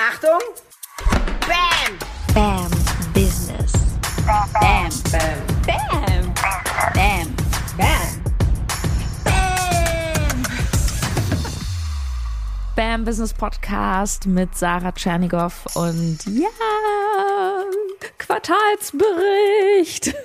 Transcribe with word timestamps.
Achtung! 0.00 0.38
Bam! 1.40 1.98
Bam 2.32 2.70
Business. 3.12 3.72
Bam! 4.24 4.48
Bam! 4.52 4.88
Bam. 5.10 5.42
Bam. 5.66 6.34
Bam! 6.94 7.34
Bam! 7.76 8.22
Bam 12.76 13.04
Business 13.04 13.34
Podcast 13.34 14.26
mit 14.26 14.56
Sarah 14.56 14.92
Tschernigow 14.92 15.66
und 15.74 16.18
ja, 16.26 16.48
Quartalsbericht. 18.18 20.14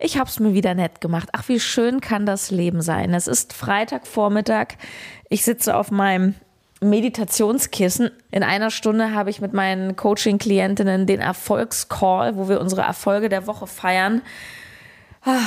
Ich 0.00 0.18
hab's 0.18 0.38
mir 0.38 0.52
wieder 0.52 0.74
nett 0.74 1.00
gemacht. 1.00 1.30
Ach, 1.32 1.48
wie 1.48 1.58
schön 1.58 2.02
kann 2.02 2.26
das 2.26 2.50
Leben 2.50 2.82
sein. 2.82 3.14
Es 3.14 3.26
ist 3.26 3.54
Freitagvormittag. 3.54 4.74
Ich 5.30 5.44
sitze 5.44 5.74
auf 5.76 5.90
meinem 5.90 6.34
Meditationskissen. 6.84 8.10
In 8.30 8.42
einer 8.42 8.70
Stunde 8.70 9.12
habe 9.12 9.30
ich 9.30 9.40
mit 9.40 9.52
meinen 9.52 9.96
Coaching-Klientinnen 9.96 11.06
den 11.06 11.20
Erfolgscall, 11.20 12.36
wo 12.36 12.48
wir 12.48 12.60
unsere 12.60 12.82
Erfolge 12.82 13.28
der 13.28 13.46
Woche 13.46 13.66
feiern. 13.66 14.22
Ah, 15.22 15.40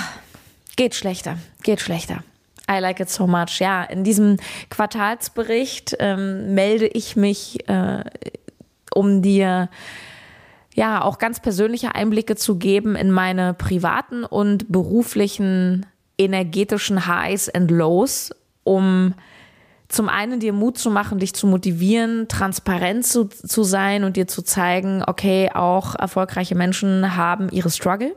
geht 0.76 0.96
schlechter, 0.96 1.38
geht 1.64 1.82
schlechter. 1.82 2.24
I 2.70 2.80
like 2.80 3.00
it 3.00 3.10
so 3.10 3.28
much. 3.28 3.60
Ja, 3.60 3.84
in 3.84 4.04
diesem 4.04 4.38
Quartalsbericht 4.70 5.96
ähm, 6.00 6.54
melde 6.54 6.88
ich 6.88 7.16
mich, 7.16 7.68
äh, 7.70 8.04
um 8.94 9.22
dir 9.22 9.70
ja 10.76 11.02
auch 11.02 11.18
ganz 11.18 11.40
persönliche 11.40 11.96
Einblicke 11.96 12.36
zu 12.36 12.58
geben 12.58 12.96
in 12.96 13.10
meine 13.10 13.54
privaten 13.54 14.24
und 14.26 14.72
beruflichen 14.72 15.86
energetischen 16.18 17.08
Highs 17.08 17.50
and 17.50 17.72
Lows, 17.72 18.32
um 18.64 19.14
zum 19.90 20.10
einen 20.10 20.40
dir 20.40 20.54
Mut 20.54 20.78
zu 20.78 20.92
machen, 20.92 21.20
dich 21.20 21.34
zu 21.34 21.48
motivieren, 21.48 22.28
transparent 22.28 23.06
zu, 23.06 23.26
zu 23.26 23.64
sein 23.64 24.04
und 24.04 24.18
dir 24.18 24.28
zu 24.28 24.42
zeigen, 24.42 25.04
okay, 25.06 25.50
auch 25.54 25.96
erfolgreiche 25.96 26.56
Menschen 26.56 27.16
haben 27.16 27.50
ihre 27.50 27.70
Struggle. 27.70 28.16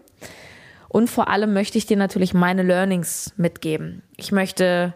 Und 0.88 1.08
vor 1.08 1.28
allem 1.28 1.52
möchte 1.52 1.78
ich 1.78 1.86
dir 1.86 1.96
natürlich 1.96 2.34
meine 2.34 2.64
Learnings 2.64 3.32
mitgeben. 3.36 4.02
Ich 4.16 4.32
möchte 4.32 4.94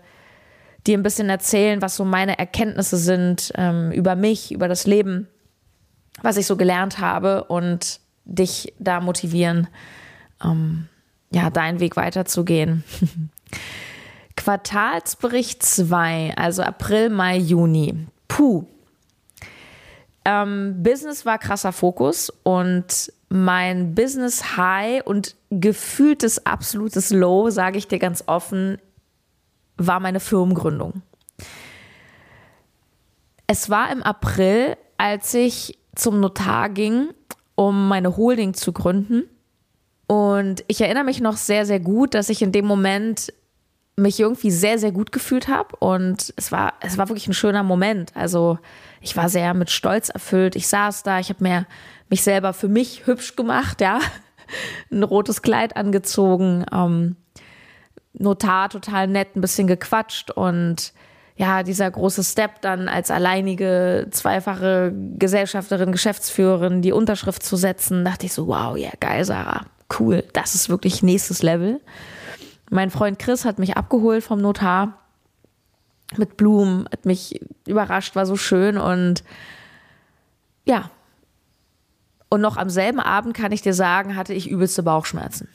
dir 0.87 0.99
ein 0.99 1.05
bisschen 1.05 1.31
erzählen, 1.31 1.81
was 1.81 1.95
so 1.95 2.05
meine 2.05 2.39
Erkenntnisse 2.39 2.97
sind 2.97 3.53
ähm, 3.55 3.93
über 3.93 4.17
mich, 4.17 4.53
über 4.53 4.67
das 4.67 4.87
Leben, 4.87 5.29
was 6.23 6.37
ich 6.37 6.47
so 6.47 6.57
gelernt 6.57 6.99
habe 6.99 7.45
und 7.45 8.01
dich 8.25 8.75
da 8.81 9.01
motivieren, 9.01 9.69
ähm, 10.43 10.89
ja, 11.31 11.51
deinen 11.51 11.79
Weg 11.79 11.97
weiterzugehen. 11.97 12.83
Quartalsbericht 14.45 15.63
2, 15.63 16.35
also 16.37 16.63
April, 16.63 17.09
Mai, 17.09 17.39
Juni. 17.39 17.95
Puh. 18.29 18.67
Ähm, 20.27 20.83
Business 20.83 21.25
war 21.25 21.39
krasser 21.39 21.73
Fokus 21.73 22.31
und 22.43 23.11
mein 23.31 23.95
Business 23.95 24.59
High 24.59 25.03
und 25.07 25.35
gefühltes 25.49 26.45
absolutes 26.45 27.09
Low, 27.09 27.49
sage 27.49 27.79
ich 27.79 27.89
dir 27.89 27.99
ganz 27.99 28.25
offen, 28.27 28.77
war 29.79 29.99
meine 29.99 30.21
Firmengründung. 30.21 31.01
Es 33.47 33.71
war 33.71 33.91
im 33.91 34.03
April, 34.03 34.77
als 34.99 35.33
ich 35.33 35.79
zum 35.95 36.21
Notar 36.21 36.69
ging, 36.69 37.09
um 37.55 37.89
meine 37.89 38.19
Holding 38.19 38.53
zu 38.53 38.75
gründen. 38.75 39.23
Und 40.07 40.65
ich 40.69 40.83
erinnere 40.83 41.05
mich 41.05 41.23
noch 41.23 41.39
sehr, 41.39 41.65
sehr 41.65 41.81
gut, 41.81 42.13
dass 42.13 42.29
ich 42.29 42.43
in 42.43 42.53
dem 42.53 42.67
Moment 42.67 43.33
mich 43.97 44.19
irgendwie 44.19 44.51
sehr, 44.51 44.79
sehr 44.79 44.93
gut 44.93 45.13
gefühlt 45.13 45.49
habe. 45.49 45.77
Und 45.79 46.33
es 46.37 46.53
war, 46.53 46.75
es 46.81 46.99
war 46.99 47.09
wirklich 47.09 47.29
ein 47.29 47.35
schöner 47.35 47.63
Moment. 47.63 48.13
Also 48.15 48.59
ich 49.01 49.17
war 49.17 49.29
sehr 49.29 49.55
mit 49.55 49.71
Stolz 49.71 50.09
erfüllt. 50.09 50.57
Ich 50.57 50.69
saß 50.69 51.03
da, 51.03 51.19
ich 51.19 51.29
habe 51.29 51.43
mir 51.43 51.67
mich 52.09 52.23
selber 52.23 52.53
für 52.53 52.69
mich 52.69 53.07
hübsch 53.07 53.37
gemacht, 53.37 53.81
ja. 53.81 53.99
Ein 54.93 55.03
rotes 55.03 55.43
Kleid 55.43 55.77
angezogen, 55.77 56.67
ähm, 56.73 57.17
Notar 58.13 58.69
total 58.69 59.09
nett, 59.09 59.35
ein 59.35 59.41
bisschen 59.41 59.67
gequatscht 59.67 60.31
und 60.31 60.93
ja, 61.37 61.65
dieser 61.65 61.91
große 61.91 62.23
Step 62.23 62.61
dann 62.61 62.89
als 62.89 63.11
alleinige 63.11 64.07
zweifache 64.13 64.93
Gesellschafterin, 65.19 65.91
Geschäftsführerin 65.91 66.81
die 66.81 66.93
Unterschrift 66.93 67.43
zu 67.43 67.57
setzen, 67.57 68.05
dachte 68.05 68.27
ich 68.27 68.33
so, 68.33 68.47
wow, 68.47 68.77
ja, 68.77 68.91
geil, 69.01 69.25
Sarah, 69.25 69.67
cool, 69.99 70.23
das 70.33 70.55
ist 70.55 70.69
wirklich 70.69 71.03
nächstes 71.03 71.43
Level. 71.43 71.81
Mein 72.75 72.91
Freund 72.91 73.21
Chris 73.21 73.45
hat 73.45 73.61
mich 73.61 73.77
abgeholt 73.77 74.25
vom 74.25 74.41
Notar 74.41 74.99
mit 76.17 76.37
Blumen, 76.37 76.89
hat 76.91 77.07
mich 77.07 77.41
überrascht, 77.69 78.17
war 78.17 78.27
so 78.27 78.35
schön 78.35 78.79
und 78.79 79.23
ja. 80.65 80.91
Und 82.29 82.41
noch 82.41 82.57
am 82.57 82.69
selben 82.69 82.99
Abend 82.99 83.33
kann 83.33 83.53
ich 83.53 83.63
dir 83.63 83.75
sagen, 83.75 84.17
hatte 84.17 84.35
ich 84.35 84.51
übelste 84.51 84.83
Bauchschmerzen. 84.83 85.47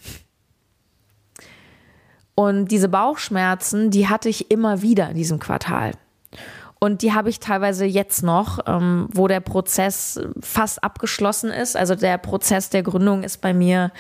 Und 2.36 2.72
diese 2.72 2.88
Bauchschmerzen, 2.88 3.92
die 3.92 4.08
hatte 4.08 4.30
ich 4.30 4.50
immer 4.50 4.82
wieder 4.82 5.10
in 5.10 5.18
diesem 5.18 5.40
Quartal. 5.40 5.92
Und 6.82 7.02
die 7.02 7.14
habe 7.14 7.30
ich 7.30 7.42
teilweise 7.42 7.86
jetzt 7.86 8.24
noch, 8.24 8.60
ähm, 8.66 9.10
wo 9.12 9.28
der 9.28 9.42
Prozess 9.42 10.20
fast 10.40 10.82
abgeschlossen 10.82 11.52
ist. 11.52 11.76
Also 11.76 11.94
der 11.96 12.18
Prozess 12.18 12.70
der 12.70 12.84
Gründung 12.84 13.24
ist 13.24 13.42
bei 13.42 13.54
mir 13.54 13.92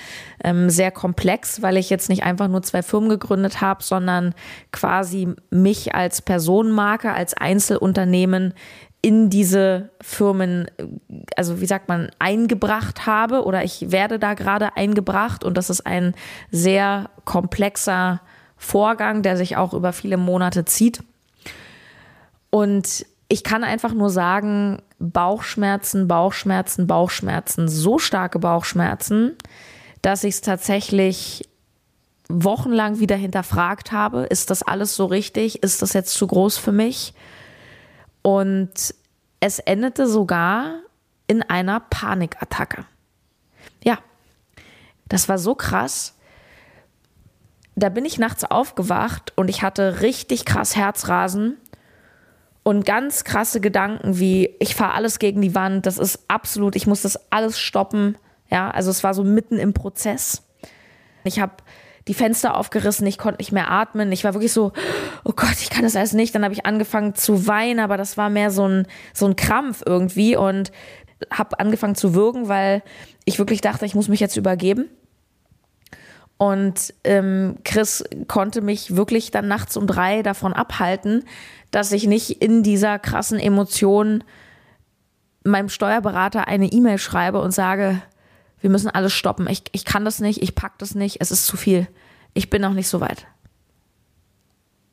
ähm, 0.41 0.69
sehr 0.69 0.89
komplex, 0.89 1.61
weil 1.61 1.75
ich 1.75 1.89
jetzt 1.89 2.07
nicht 2.07 2.23
einfach 2.23 2.47
nur 2.47 2.63
zwei 2.63 2.81
Firmen 2.81 3.09
gegründet 3.09 3.59
habe, 3.59 3.83
sondern 3.83 4.33
quasi 4.71 5.27
mich 5.49 5.93
als 5.93 6.21
Personenmarke, 6.21 7.11
als 7.11 7.33
Einzelunternehmen 7.33 8.53
in 9.01 9.29
diese 9.29 9.89
Firmen, 10.01 10.69
also 11.35 11.61
wie 11.61 11.65
sagt 11.65 11.87
man, 11.89 12.09
eingebracht 12.19 13.05
habe 13.05 13.43
oder 13.43 13.63
ich 13.63 13.91
werde 13.91 14.19
da 14.19 14.33
gerade 14.33 14.75
eingebracht 14.75 15.43
und 15.43 15.57
das 15.57 15.69
ist 15.69 15.85
ein 15.85 16.13
sehr 16.51 17.09
komplexer 17.23 18.21
Vorgang, 18.57 19.21
der 19.21 19.37
sich 19.37 19.55
auch 19.55 19.73
über 19.73 19.93
viele 19.93 20.17
Monate 20.17 20.65
zieht. 20.65 21.01
Und 22.49 23.05
ich 23.27 23.43
kann 23.43 23.63
einfach 23.63 23.93
nur 23.93 24.09
sagen, 24.09 24.81
Bauchschmerzen, 24.97 26.07
Bauchschmerzen, 26.07 26.87
Bauchschmerzen, 26.87 27.67
so 27.69 27.99
starke 27.99 28.39
Bauchschmerzen, 28.39 29.37
dass 30.01 30.23
ich 30.23 30.35
es 30.35 30.41
tatsächlich 30.41 31.47
wochenlang 32.27 32.99
wieder 32.99 33.15
hinterfragt 33.15 33.91
habe, 33.91 34.23
ist 34.23 34.49
das 34.49 34.63
alles 34.63 34.95
so 34.95 35.05
richtig? 35.05 35.63
Ist 35.63 35.81
das 35.81 35.93
jetzt 35.93 36.13
zu 36.13 36.27
groß 36.27 36.57
für 36.57 36.71
mich? 36.71 37.13
Und 38.21 38.93
es 39.39 39.59
endete 39.59 40.07
sogar 40.07 40.79
in 41.27 41.41
einer 41.43 41.79
Panikattacke. 41.79 42.85
Ja, 43.83 43.99
das 45.07 45.29
war 45.29 45.37
so 45.37 45.55
krass. 45.55 46.15
Da 47.75 47.89
bin 47.89 48.05
ich 48.05 48.17
nachts 48.17 48.43
aufgewacht 48.43 49.33
und 49.35 49.47
ich 49.47 49.63
hatte 49.63 50.01
richtig 50.01 50.45
krass 50.45 50.75
Herzrasen 50.75 51.57
und 52.69 52.85
ganz 52.85 53.23
krasse 53.23 53.61
Gedanken 53.61 54.19
wie, 54.19 54.55
ich 54.59 54.75
fahre 54.75 54.93
alles 54.93 55.17
gegen 55.17 55.41
die 55.41 55.55
Wand, 55.55 55.87
das 55.87 55.97
ist 55.97 56.25
absolut, 56.27 56.75
ich 56.75 56.85
muss 56.85 57.01
das 57.01 57.31
alles 57.31 57.59
stoppen. 57.59 58.15
Ja, 58.51 58.69
also 58.69 58.91
es 58.91 59.03
war 59.03 59.15
so 59.15 59.23
mitten 59.23 59.57
im 59.57 59.73
Prozess. 59.73 60.43
Ich 61.23 61.39
habe 61.39 61.53
die 62.07 62.13
Fenster 62.13 62.55
aufgerissen, 62.55 63.07
ich 63.07 63.17
konnte 63.17 63.39
nicht 63.39 63.51
mehr 63.51 63.71
atmen. 63.71 64.11
Ich 64.11 64.23
war 64.23 64.35
wirklich 64.35 64.53
so, 64.53 64.71
oh 65.23 65.33
Gott, 65.35 65.55
ich 65.59 65.71
kann 65.71 65.81
das 65.81 65.95
alles 65.95 66.13
nicht. 66.13 66.35
Dann 66.35 66.43
habe 66.43 66.53
ich 66.53 66.67
angefangen 66.67 67.15
zu 67.15 67.47
weinen, 67.47 67.79
aber 67.79 67.97
das 67.97 68.17
war 68.17 68.29
mehr 68.29 68.51
so 68.51 68.67
ein, 68.67 68.85
so 69.15 69.25
ein 69.25 69.35
Krampf 69.35 69.81
irgendwie 69.83 70.35
und 70.35 70.71
habe 71.31 71.59
angefangen 71.59 71.95
zu 71.95 72.13
würgen, 72.13 72.49
weil 72.49 72.83
ich 73.25 73.39
wirklich 73.39 73.61
dachte, 73.61 73.87
ich 73.87 73.95
muss 73.95 74.09
mich 74.09 74.19
jetzt 74.19 74.37
übergeben. 74.37 74.89
Und 76.39 76.93
ähm, 77.03 77.57
Chris 77.65 78.01
konnte 78.29 78.61
mich 78.61 78.95
wirklich 78.95 79.29
dann 79.29 79.49
nachts 79.49 79.75
um 79.75 79.87
drei 79.87 80.23
davon 80.23 80.53
abhalten, 80.53 81.25
dass 81.69 81.91
ich 81.91 82.07
nicht 82.07 82.41
in 82.41 82.63
dieser 82.63 82.97
krassen 82.97 83.39
Emotion 83.39 84.23
meinem 85.43 85.67
Steuerberater 85.67 86.47
eine 86.47 86.67
E-Mail 86.67 86.97
schreibe 86.97 87.41
und 87.41 87.51
sage, 87.51 88.01
wir 88.61 88.69
müssen 88.69 88.89
alles 88.89 89.11
stoppen. 89.11 89.47
Ich, 89.49 89.63
ich 89.73 89.83
kann 89.83 90.05
das 90.05 90.21
nicht, 90.21 90.41
ich 90.41 90.55
pack 90.55 90.77
das 90.77 90.95
nicht, 90.95 91.17
es 91.19 91.29
ist 91.29 91.45
zu 91.45 91.57
viel. 91.57 91.89
Ich 92.33 92.49
bin 92.49 92.61
noch 92.61 92.73
nicht 92.73 92.87
so 92.87 93.01
weit. 93.01 93.27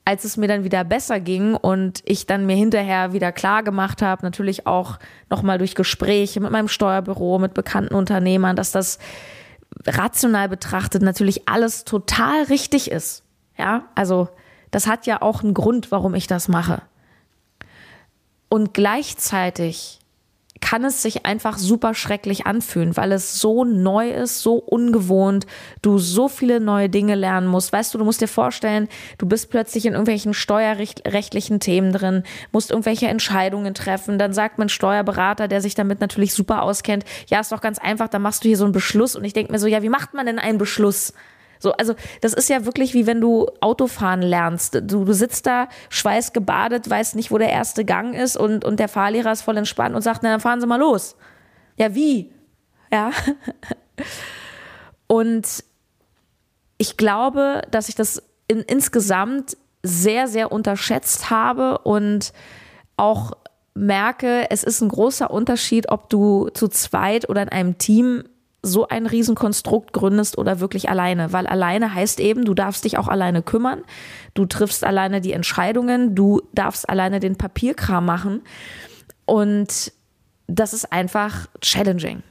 Als 0.04 0.24
es 0.24 0.36
mir 0.36 0.48
dann 0.48 0.64
wieder 0.64 0.82
besser 0.82 1.20
ging 1.20 1.54
und 1.54 2.02
ich 2.06 2.26
dann 2.26 2.46
mir 2.46 2.56
hinterher 2.56 3.12
wieder 3.12 3.30
klar 3.30 3.62
gemacht 3.62 4.02
habe, 4.02 4.26
natürlich 4.26 4.66
auch 4.66 4.98
nochmal 5.30 5.58
durch 5.58 5.76
Gespräche 5.76 6.40
mit 6.40 6.50
meinem 6.50 6.68
Steuerbüro, 6.68 7.38
mit 7.38 7.54
bekannten 7.54 7.94
Unternehmern, 7.94 8.56
dass 8.56 8.72
das 8.72 8.98
rational 9.84 10.48
betrachtet 10.48 11.02
natürlich 11.02 11.48
alles 11.48 11.84
total 11.84 12.44
richtig 12.44 12.90
ist. 12.90 13.24
Ja, 13.58 13.84
also 13.94 14.28
das 14.70 14.86
hat 14.86 15.06
ja 15.06 15.22
auch 15.22 15.42
einen 15.42 15.54
Grund, 15.54 15.90
warum 15.90 16.14
ich 16.14 16.26
das 16.26 16.48
mache. 16.48 16.82
Und 18.48 18.74
gleichzeitig 18.74 20.00
kann 20.68 20.82
es 20.82 21.00
sich 21.00 21.24
einfach 21.26 21.58
super 21.58 21.94
schrecklich 21.94 22.44
anfühlen, 22.44 22.96
weil 22.96 23.12
es 23.12 23.38
so 23.38 23.62
neu 23.64 24.10
ist, 24.10 24.40
so 24.40 24.56
ungewohnt, 24.56 25.46
du 25.80 25.98
so 25.98 26.26
viele 26.26 26.58
neue 26.58 26.88
Dinge 26.88 27.14
lernen 27.14 27.46
musst. 27.46 27.72
Weißt 27.72 27.94
du, 27.94 27.98
du 27.98 28.04
musst 28.04 28.20
dir 28.20 28.26
vorstellen, 28.26 28.88
du 29.18 29.26
bist 29.26 29.48
plötzlich 29.48 29.86
in 29.86 29.92
irgendwelchen 29.92 30.34
steuerrechtlichen 30.34 31.60
Themen 31.60 31.92
drin, 31.92 32.24
musst 32.50 32.72
irgendwelche 32.72 33.06
Entscheidungen 33.06 33.74
treffen, 33.74 34.18
dann 34.18 34.32
sagt 34.32 34.58
mein 34.58 34.68
Steuerberater, 34.68 35.46
der 35.46 35.60
sich 35.60 35.76
damit 35.76 36.00
natürlich 36.00 36.34
super 36.34 36.62
auskennt, 36.62 37.04
ja, 37.28 37.38
ist 37.38 37.52
doch 37.52 37.60
ganz 37.60 37.78
einfach, 37.78 38.08
dann 38.08 38.22
machst 38.22 38.42
du 38.42 38.48
hier 38.48 38.56
so 38.56 38.64
einen 38.64 38.72
Beschluss 38.72 39.14
und 39.14 39.22
ich 39.22 39.34
denke 39.34 39.52
mir 39.52 39.60
so, 39.60 39.68
ja, 39.68 39.84
wie 39.84 39.88
macht 39.88 40.14
man 40.14 40.26
denn 40.26 40.40
einen 40.40 40.58
Beschluss? 40.58 41.12
So, 41.58 41.72
also 41.72 41.94
das 42.20 42.32
ist 42.32 42.48
ja 42.48 42.64
wirklich 42.64 42.94
wie 42.94 43.06
wenn 43.06 43.20
du 43.20 43.46
Autofahren 43.60 44.22
lernst. 44.22 44.74
Du, 44.74 45.04
du 45.04 45.12
sitzt 45.12 45.46
da, 45.46 45.68
schweißgebadet, 45.88 46.88
weißt 46.88 47.16
nicht, 47.16 47.30
wo 47.30 47.38
der 47.38 47.50
erste 47.50 47.84
Gang 47.84 48.14
ist 48.14 48.36
und, 48.36 48.64
und 48.64 48.80
der 48.80 48.88
Fahrlehrer 48.88 49.32
ist 49.32 49.42
voll 49.42 49.56
entspannt 49.56 49.94
und 49.94 50.02
sagt, 50.02 50.22
na 50.22 50.30
dann 50.30 50.40
fahren 50.40 50.60
Sie 50.60 50.66
mal 50.66 50.78
los. 50.78 51.16
Ja, 51.76 51.94
wie? 51.94 52.32
Ja. 52.90 53.10
Und 55.06 55.64
ich 56.78 56.96
glaube, 56.96 57.62
dass 57.70 57.88
ich 57.88 57.94
das 57.94 58.22
in, 58.48 58.60
insgesamt 58.60 59.56
sehr, 59.82 60.28
sehr 60.28 60.52
unterschätzt 60.52 61.30
habe 61.30 61.78
und 61.78 62.32
auch 62.96 63.32
merke, 63.74 64.50
es 64.50 64.64
ist 64.64 64.80
ein 64.80 64.88
großer 64.88 65.30
Unterschied, 65.30 65.90
ob 65.90 66.10
du 66.10 66.48
zu 66.54 66.68
zweit 66.68 67.28
oder 67.28 67.42
in 67.42 67.48
einem 67.50 67.78
Team 67.78 68.24
so 68.66 68.88
ein 68.88 69.06
Riesenkonstrukt 69.06 69.92
gründest 69.92 70.38
oder 70.38 70.60
wirklich 70.60 70.88
alleine. 70.88 71.32
Weil 71.32 71.46
alleine 71.46 71.94
heißt 71.94 72.20
eben, 72.20 72.44
du 72.44 72.54
darfst 72.54 72.84
dich 72.84 72.98
auch 72.98 73.08
alleine 73.08 73.42
kümmern, 73.42 73.82
du 74.34 74.46
triffst 74.46 74.84
alleine 74.84 75.20
die 75.20 75.32
Entscheidungen, 75.32 76.14
du 76.14 76.42
darfst 76.52 76.88
alleine 76.88 77.20
den 77.20 77.36
Papierkram 77.36 78.04
machen. 78.04 78.42
Und 79.24 79.92
das 80.46 80.72
ist 80.72 80.92
einfach 80.92 81.48
challenging. 81.60 82.22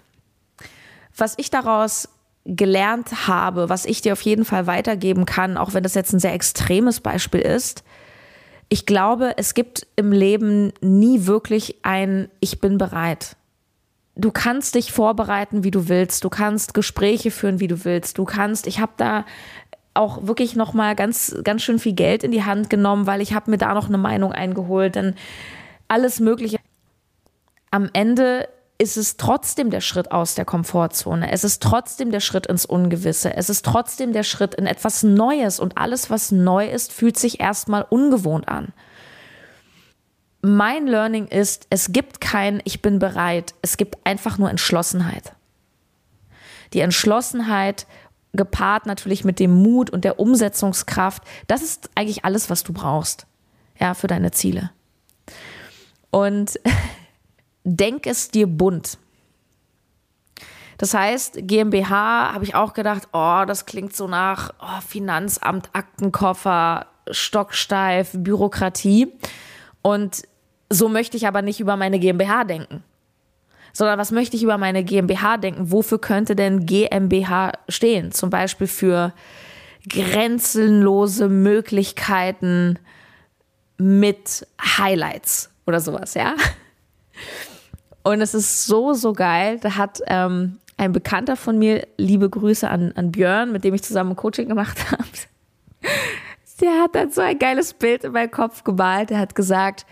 Was 1.17 1.35
ich 1.37 1.49
daraus 1.49 2.09
gelernt 2.45 3.27
habe, 3.27 3.69
was 3.69 3.85
ich 3.85 4.01
dir 4.01 4.13
auf 4.13 4.21
jeden 4.21 4.45
Fall 4.45 4.67
weitergeben 4.67 5.25
kann, 5.25 5.57
auch 5.57 5.73
wenn 5.73 5.83
das 5.83 5.95
jetzt 5.95 6.13
ein 6.13 6.19
sehr 6.19 6.33
extremes 6.33 6.99
Beispiel 6.99 7.41
ist, 7.41 7.83
ich 8.69 8.85
glaube, 8.85 9.33
es 9.37 9.53
gibt 9.53 9.87
im 9.95 10.11
Leben 10.11 10.73
nie 10.81 11.27
wirklich 11.27 11.77
ein 11.83 12.29
Ich 12.39 12.59
bin 12.59 12.77
bereit 12.77 13.35
du 14.15 14.31
kannst 14.31 14.75
dich 14.75 14.91
vorbereiten, 14.91 15.63
wie 15.63 15.71
du 15.71 15.87
willst. 15.89 16.23
Du 16.23 16.29
kannst 16.29 16.73
Gespräche 16.73 17.31
führen, 17.31 17.59
wie 17.59 17.67
du 17.67 17.85
willst. 17.85 18.17
Du 18.17 18.25
kannst, 18.25 18.67
ich 18.67 18.79
habe 18.79 18.93
da 18.97 19.25
auch 19.93 20.27
wirklich 20.27 20.55
noch 20.55 20.73
mal 20.73 20.95
ganz 20.95 21.35
ganz 21.43 21.61
schön 21.61 21.79
viel 21.79 21.93
Geld 21.93 22.23
in 22.23 22.31
die 22.31 22.43
Hand 22.43 22.69
genommen, 22.69 23.07
weil 23.07 23.21
ich 23.21 23.33
habe 23.33 23.51
mir 23.51 23.57
da 23.57 23.73
noch 23.73 23.87
eine 23.87 23.97
Meinung 23.97 24.33
eingeholt, 24.33 24.95
dann 24.95 25.15
alles 25.87 26.19
mögliche. 26.19 26.57
Am 27.71 27.89
Ende 27.93 28.49
ist 28.77 28.97
es 28.97 29.15
trotzdem 29.15 29.69
der 29.69 29.79
Schritt 29.79 30.11
aus 30.11 30.35
der 30.35 30.43
Komfortzone. 30.43 31.31
Es 31.31 31.45
ist 31.45 31.63
trotzdem 31.63 32.11
der 32.11 32.19
Schritt 32.19 32.45
ins 32.47 32.65
Ungewisse. 32.65 33.33
Es 33.33 33.49
ist 33.49 33.65
trotzdem 33.65 34.11
der 34.11 34.23
Schritt 34.23 34.53
in 34.53 34.65
etwas 34.65 35.03
Neues 35.03 35.61
und 35.61 35.77
alles 35.77 36.09
was 36.09 36.31
neu 36.31 36.67
ist, 36.67 36.91
fühlt 36.91 37.17
sich 37.17 37.39
erstmal 37.39 37.85
ungewohnt 37.89 38.49
an 38.49 38.73
mein 40.45 40.85
Learning 40.85 41.27
ist, 41.27 41.65
es 41.69 41.91
gibt 41.91 42.21
kein 42.21 42.61
Ich 42.65 42.81
bin 42.81 42.99
bereit, 42.99 43.55
es 43.61 43.77
gibt 43.77 43.97
einfach 44.05 44.37
nur 44.37 44.49
Entschlossenheit. 44.49 45.33
Die 46.73 46.81
Entschlossenheit 46.81 47.87
gepaart 48.33 48.85
natürlich 48.85 49.23
mit 49.23 49.39
dem 49.39 49.51
Mut 49.51 49.89
und 49.89 50.03
der 50.03 50.19
Umsetzungskraft, 50.19 51.23
das 51.47 51.61
ist 51.61 51.89
eigentlich 51.95 52.25
alles, 52.25 52.49
was 52.49 52.63
du 52.63 52.73
brauchst, 52.73 53.25
ja, 53.79 53.93
für 53.93 54.07
deine 54.07 54.31
Ziele. 54.31 54.71
Und 56.11 56.59
denk 57.63 58.05
es 58.05 58.29
dir 58.29 58.47
bunt. 58.47 58.97
Das 60.77 60.93
heißt, 60.93 61.39
GmbH 61.47 62.33
habe 62.33 62.43
ich 62.43 62.53
auch 62.53 62.73
gedacht, 62.73 63.07
oh, 63.13 63.43
das 63.47 63.65
klingt 63.65 63.95
so 63.95 64.07
nach 64.07 64.53
oh, 64.59 64.81
Finanzamt, 64.85 65.69
Aktenkoffer, 65.73 66.87
Stocksteif, 67.09 68.11
Bürokratie. 68.13 69.13
Und 69.81 70.23
so 70.69 70.89
möchte 70.89 71.17
ich 71.17 71.27
aber 71.27 71.41
nicht 71.41 71.59
über 71.59 71.77
meine 71.77 71.99
GmbH 71.99 72.43
denken. 72.43 72.83
Sondern 73.73 73.99
was 73.99 74.11
möchte 74.11 74.37
ich 74.37 74.43
über 74.43 74.57
meine 74.57 74.83
GmbH 74.83 75.37
denken? 75.37 75.71
Wofür 75.71 75.99
könnte 75.99 76.35
denn 76.35 76.65
GmbH 76.65 77.51
stehen? 77.67 78.11
Zum 78.11 78.29
Beispiel 78.29 78.67
für 78.67 79.13
grenzenlose 79.89 81.27
Möglichkeiten 81.27 82.79
mit 83.77 84.47
Highlights 84.61 85.51
oder 85.67 85.79
sowas, 85.81 86.13
ja? 86.13 86.35
Und 88.03 88.21
es 88.21 88.33
ist 88.33 88.65
so, 88.65 88.93
so 88.93 89.13
geil. 89.13 89.59
Da 89.59 89.75
hat 89.75 90.01
ähm, 90.07 90.57
ein 90.77 90.91
Bekannter 90.91 91.35
von 91.35 91.57
mir, 91.57 91.87
liebe 91.97 92.29
Grüße 92.29 92.69
an, 92.69 92.91
an 92.95 93.11
Björn, 93.11 93.51
mit 93.51 93.63
dem 93.63 93.73
ich 93.73 93.83
zusammen 93.83 94.11
ein 94.11 94.15
Coaching 94.15 94.47
gemacht 94.47 94.77
habe, 94.91 95.03
der 96.61 96.81
hat 96.81 96.95
dann 96.95 97.11
so 97.11 97.21
ein 97.21 97.37
geiles 97.37 97.73
Bild 97.73 98.03
in 98.03 98.11
meinen 98.11 98.31
Kopf 98.31 98.63
gemalt. 98.63 99.09
Der 99.09 99.19
hat 99.19 99.35
gesagt, 99.35 99.85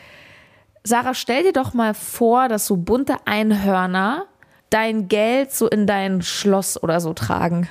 Sarah, 0.83 1.13
stell 1.13 1.43
dir 1.43 1.53
doch 1.53 1.73
mal 1.73 1.93
vor, 1.93 2.49
dass 2.49 2.65
so 2.65 2.75
bunte 2.75 3.15
Einhörner 3.25 4.25
dein 4.69 5.07
Geld 5.07 5.53
so 5.53 5.67
in 5.67 5.87
dein 5.87 6.21
Schloss 6.21 6.81
oder 6.81 6.99
so 6.99 7.13
tragen. 7.13 7.69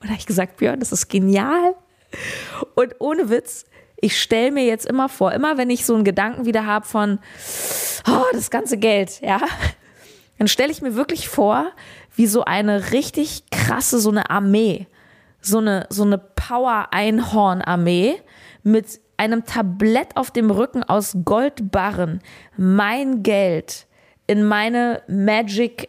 Und 0.00 0.04
da 0.04 0.08
habe 0.08 0.18
ich 0.18 0.26
gesagt, 0.26 0.56
Björn, 0.56 0.80
das 0.80 0.92
ist 0.92 1.08
genial. 1.08 1.74
Und 2.74 2.96
ohne 2.98 3.30
Witz, 3.30 3.66
ich 4.00 4.20
stelle 4.20 4.50
mir 4.50 4.64
jetzt 4.64 4.86
immer 4.86 5.08
vor, 5.08 5.32
immer 5.32 5.58
wenn 5.58 5.70
ich 5.70 5.86
so 5.86 5.94
einen 5.94 6.04
Gedanken 6.04 6.44
wieder 6.44 6.66
habe 6.66 6.86
von, 6.86 7.18
oh, 8.08 8.24
das 8.32 8.50
ganze 8.50 8.78
Geld, 8.78 9.20
ja, 9.20 9.40
dann 10.38 10.48
stelle 10.48 10.72
ich 10.72 10.82
mir 10.82 10.96
wirklich 10.96 11.28
vor, 11.28 11.70
wie 12.14 12.26
so 12.26 12.44
eine 12.44 12.92
richtig 12.92 13.44
krasse, 13.50 13.98
so 13.98 14.10
eine 14.10 14.30
Armee, 14.30 14.86
so 15.40 15.58
eine, 15.58 15.86
so 15.88 16.02
eine 16.02 16.18
Power-Einhorn-Armee 16.18 18.20
mit 18.62 19.00
einem 19.16 19.44
Tablett 19.44 20.16
auf 20.16 20.30
dem 20.30 20.50
Rücken 20.50 20.82
aus 20.82 21.16
Goldbarren 21.24 22.20
mein 22.56 23.22
Geld 23.22 23.86
in 24.26 24.44
meine 24.44 25.02
Magic 25.08 25.88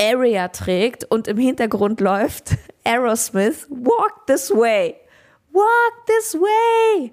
Area 0.00 0.48
trägt 0.48 1.04
und 1.04 1.28
im 1.28 1.38
Hintergrund 1.38 2.00
läuft 2.00 2.56
Aerosmith 2.84 3.66
Walk 3.70 4.26
This 4.26 4.50
Way. 4.50 4.96
Walk 5.56 6.06
this 6.06 6.34
way. 6.34 7.10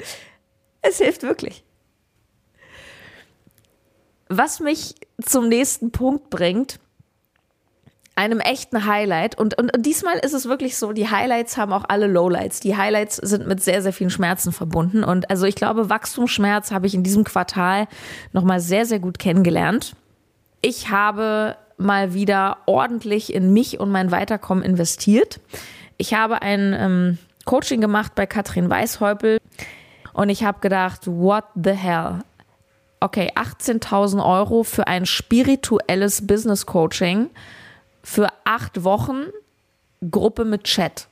Es 0.82 0.96
hilft 0.96 1.22
wirklich. 1.22 1.62
Was 4.30 4.60
mich 4.60 4.94
zum 5.22 5.48
nächsten 5.48 5.92
Punkt 5.92 6.30
bringt, 6.30 6.80
einem 8.16 8.40
echten 8.40 8.86
Highlight. 8.86 9.38
Und, 9.38 9.58
und, 9.58 9.74
und, 9.74 9.86
diesmal 9.86 10.18
ist 10.18 10.34
es 10.34 10.46
wirklich 10.46 10.76
so, 10.76 10.92
die 10.92 11.08
Highlights 11.08 11.56
haben 11.56 11.72
auch 11.72 11.84
alle 11.88 12.06
Lowlights. 12.06 12.60
Die 12.60 12.76
Highlights 12.76 13.16
sind 13.16 13.46
mit 13.46 13.62
sehr, 13.62 13.82
sehr 13.82 13.92
vielen 13.92 14.10
Schmerzen 14.10 14.52
verbunden. 14.52 15.04
Und 15.04 15.30
also 15.30 15.46
ich 15.46 15.54
glaube, 15.54 15.88
Wachstumsschmerz 15.88 16.70
habe 16.70 16.86
ich 16.86 16.94
in 16.94 17.02
diesem 17.02 17.24
Quartal 17.24 17.86
nochmal 18.32 18.60
sehr, 18.60 18.84
sehr 18.84 18.98
gut 18.98 19.18
kennengelernt. 19.18 19.94
Ich 20.60 20.90
habe 20.90 21.56
mal 21.78 22.12
wieder 22.12 22.58
ordentlich 22.66 23.32
in 23.32 23.52
mich 23.52 23.80
und 23.80 23.90
mein 23.90 24.10
Weiterkommen 24.10 24.62
investiert. 24.62 25.40
Ich 25.96 26.14
habe 26.14 26.42
ein 26.42 26.76
ähm, 26.78 27.18
Coaching 27.46 27.80
gemacht 27.80 28.14
bei 28.14 28.26
Katrin 28.26 28.68
Weishäupel 28.68 29.38
und 30.12 30.28
ich 30.28 30.44
habe 30.44 30.60
gedacht, 30.60 31.06
what 31.06 31.44
the 31.54 31.72
hell? 31.72 32.18
Okay, 33.00 33.30
18.000 33.34 34.22
Euro 34.22 34.62
für 34.62 34.86
ein 34.86 35.06
spirituelles 35.06 36.26
Business 36.26 36.66
Coaching 36.66 37.30
für 38.02 38.28
acht 38.44 38.84
Wochen 38.84 39.26
Gruppe 40.10 40.44
mit 40.44 40.64
Chat. 40.64 41.06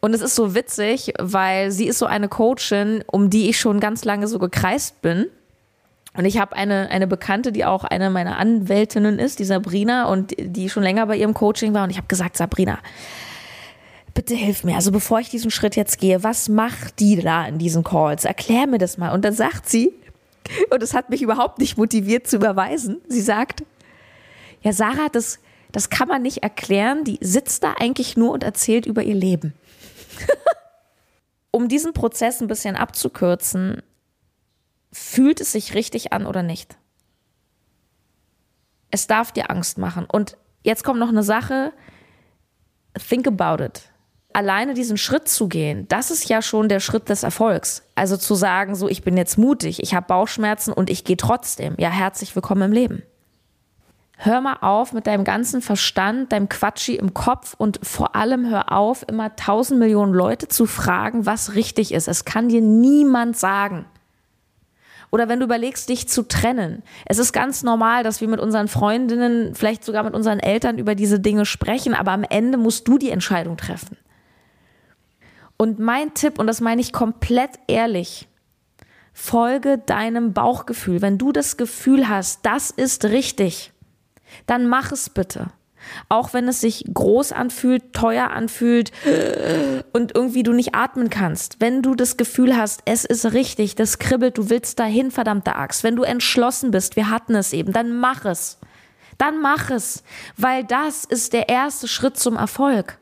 Und 0.00 0.14
es 0.14 0.20
ist 0.20 0.34
so 0.34 0.54
witzig, 0.54 1.12
weil 1.18 1.70
sie 1.70 1.86
ist 1.86 1.98
so 1.98 2.06
eine 2.06 2.28
Coachin, 2.28 3.02
um 3.06 3.30
die 3.30 3.48
ich 3.48 3.58
schon 3.58 3.80
ganz 3.80 4.04
lange 4.04 4.28
so 4.28 4.38
gekreist 4.38 5.02
bin. 5.02 5.26
Und 6.14 6.24
ich 6.24 6.38
habe 6.38 6.56
eine, 6.56 6.88
eine 6.90 7.06
Bekannte, 7.06 7.52
die 7.52 7.64
auch 7.64 7.84
eine 7.84 8.10
meiner 8.10 8.38
Anwältinnen 8.38 9.18
ist, 9.18 9.38
die 9.38 9.44
Sabrina, 9.44 10.06
und 10.06 10.34
die 10.38 10.68
schon 10.68 10.82
länger 10.82 11.06
bei 11.06 11.16
ihrem 11.16 11.34
Coaching 11.34 11.74
war. 11.74 11.84
Und 11.84 11.90
ich 11.90 11.96
habe 11.96 12.06
gesagt, 12.06 12.36
Sabrina, 12.36 12.78
bitte 14.14 14.34
hilf 14.34 14.64
mir. 14.64 14.76
Also 14.76 14.92
bevor 14.92 15.20
ich 15.20 15.30
diesen 15.30 15.50
Schritt 15.50 15.76
jetzt 15.76 15.98
gehe, 15.98 16.22
was 16.22 16.48
macht 16.48 17.00
die 17.00 17.20
da 17.20 17.46
in 17.46 17.58
diesen 17.58 17.84
Calls? 17.84 18.24
Erklär 18.24 18.66
mir 18.66 18.78
das 18.78 18.98
mal. 18.98 19.12
Und 19.12 19.24
dann 19.24 19.32
sagt 19.32 19.68
sie, 19.68 19.92
und 20.70 20.82
es 20.82 20.94
hat 20.94 21.10
mich 21.10 21.22
überhaupt 21.22 21.58
nicht 21.58 21.76
motiviert 21.76 22.26
zu 22.26 22.36
überweisen, 22.36 22.98
sie 23.08 23.20
sagt, 23.20 23.62
ja, 24.62 24.72
Sarah, 24.72 25.08
das, 25.10 25.38
das 25.72 25.90
kann 25.90 26.08
man 26.08 26.22
nicht 26.22 26.42
erklären. 26.42 27.04
Die 27.04 27.18
sitzt 27.20 27.62
da 27.62 27.74
eigentlich 27.78 28.16
nur 28.16 28.32
und 28.32 28.42
erzählt 28.42 28.86
über 28.86 29.02
ihr 29.02 29.14
Leben. 29.14 29.54
um 31.50 31.68
diesen 31.68 31.92
Prozess 31.92 32.40
ein 32.40 32.48
bisschen 32.48 32.76
abzukürzen, 32.76 33.82
fühlt 34.92 35.40
es 35.40 35.52
sich 35.52 35.74
richtig 35.74 36.12
an 36.12 36.26
oder 36.26 36.42
nicht? 36.42 36.76
Es 38.90 39.06
darf 39.06 39.32
dir 39.32 39.50
Angst 39.50 39.78
machen. 39.78 40.06
Und 40.10 40.36
jetzt 40.62 40.82
kommt 40.84 40.98
noch 40.98 41.10
eine 41.10 41.22
Sache. 41.22 41.72
Think 43.08 43.26
about 43.28 43.62
it. 43.62 43.82
alleine 44.32 44.74
diesen 44.74 44.96
Schritt 44.96 45.28
zu 45.28 45.48
gehen, 45.48 45.86
das 45.88 46.10
ist 46.10 46.28
ja 46.28 46.42
schon 46.42 46.68
der 46.68 46.80
Schritt 46.80 47.08
des 47.08 47.22
Erfolgs. 47.22 47.82
Also 47.94 48.16
zu 48.16 48.34
sagen, 48.34 48.74
so 48.74 48.88
ich 48.88 49.02
bin 49.02 49.16
jetzt 49.16 49.36
mutig, 49.38 49.82
ich 49.82 49.94
habe 49.94 50.06
Bauchschmerzen 50.06 50.72
und 50.72 50.90
ich 50.90 51.04
gehe 51.04 51.16
trotzdem. 51.16 51.74
Ja, 51.78 51.90
herzlich 51.90 52.34
willkommen 52.34 52.62
im 52.62 52.72
Leben. 52.72 53.02
Hör 54.20 54.40
mal 54.40 54.56
auf 54.62 54.92
mit 54.92 55.06
deinem 55.06 55.22
ganzen 55.22 55.62
Verstand, 55.62 56.32
deinem 56.32 56.48
Quatschi 56.48 56.96
im 56.96 57.14
Kopf 57.14 57.54
und 57.56 57.78
vor 57.84 58.16
allem 58.16 58.50
hör 58.50 58.72
auf, 58.72 59.04
immer 59.06 59.36
tausend 59.36 59.78
Millionen 59.78 60.12
Leute 60.12 60.48
zu 60.48 60.66
fragen, 60.66 61.24
was 61.24 61.54
richtig 61.54 61.94
ist. 61.94 62.08
Es 62.08 62.24
kann 62.24 62.48
dir 62.48 62.60
niemand 62.60 63.36
sagen. 63.36 63.86
Oder 65.10 65.28
wenn 65.28 65.38
du 65.38 65.44
überlegst, 65.46 65.88
dich 65.88 66.08
zu 66.08 66.26
trennen. 66.26 66.82
Es 67.06 67.18
ist 67.18 67.32
ganz 67.32 67.62
normal, 67.62 68.02
dass 68.02 68.20
wir 68.20 68.26
mit 68.26 68.40
unseren 68.40 68.66
Freundinnen, 68.66 69.54
vielleicht 69.54 69.84
sogar 69.84 70.02
mit 70.02 70.14
unseren 70.14 70.40
Eltern 70.40 70.78
über 70.78 70.96
diese 70.96 71.20
Dinge 71.20 71.46
sprechen, 71.46 71.94
aber 71.94 72.10
am 72.10 72.24
Ende 72.24 72.58
musst 72.58 72.88
du 72.88 72.98
die 72.98 73.10
Entscheidung 73.10 73.56
treffen. 73.56 73.96
Und 75.56 75.78
mein 75.78 76.12
Tipp, 76.14 76.40
und 76.40 76.48
das 76.48 76.60
meine 76.60 76.80
ich 76.80 76.92
komplett 76.92 77.52
ehrlich, 77.68 78.26
folge 79.12 79.78
deinem 79.78 80.32
Bauchgefühl. 80.32 81.02
Wenn 81.02 81.18
du 81.18 81.30
das 81.30 81.56
Gefühl 81.56 82.08
hast, 82.08 82.44
das 82.44 82.72
ist 82.72 83.04
richtig, 83.04 83.72
dann 84.46 84.66
mach 84.66 84.92
es 84.92 85.10
bitte. 85.10 85.48
Auch 86.08 86.32
wenn 86.32 86.48
es 86.48 86.60
sich 86.60 86.84
groß 86.92 87.32
anfühlt, 87.32 87.92
teuer 87.92 88.30
anfühlt 88.30 88.90
und 89.92 90.14
irgendwie 90.14 90.42
du 90.42 90.52
nicht 90.52 90.74
atmen 90.74 91.08
kannst. 91.08 91.60
Wenn 91.60 91.82
du 91.82 91.94
das 91.94 92.16
Gefühl 92.16 92.56
hast, 92.56 92.82
es 92.84 93.04
ist 93.04 93.32
richtig, 93.32 93.74
das 93.74 93.98
kribbelt, 93.98 94.38
du 94.38 94.50
willst 94.50 94.78
dahin, 94.78 95.10
verdammte 95.10 95.54
Axt. 95.56 95.84
Wenn 95.84 95.96
du 95.96 96.02
entschlossen 96.02 96.70
bist, 96.70 96.96
wir 96.96 97.10
hatten 97.10 97.34
es 97.34 97.52
eben, 97.52 97.72
dann 97.72 97.96
mach 97.96 98.24
es. 98.24 98.58
Dann 99.18 99.40
mach 99.40 99.70
es, 99.70 100.04
weil 100.36 100.64
das 100.64 101.04
ist 101.04 101.32
der 101.32 101.48
erste 101.48 101.88
Schritt 101.88 102.16
zum 102.16 102.36
Erfolg. 102.36 102.98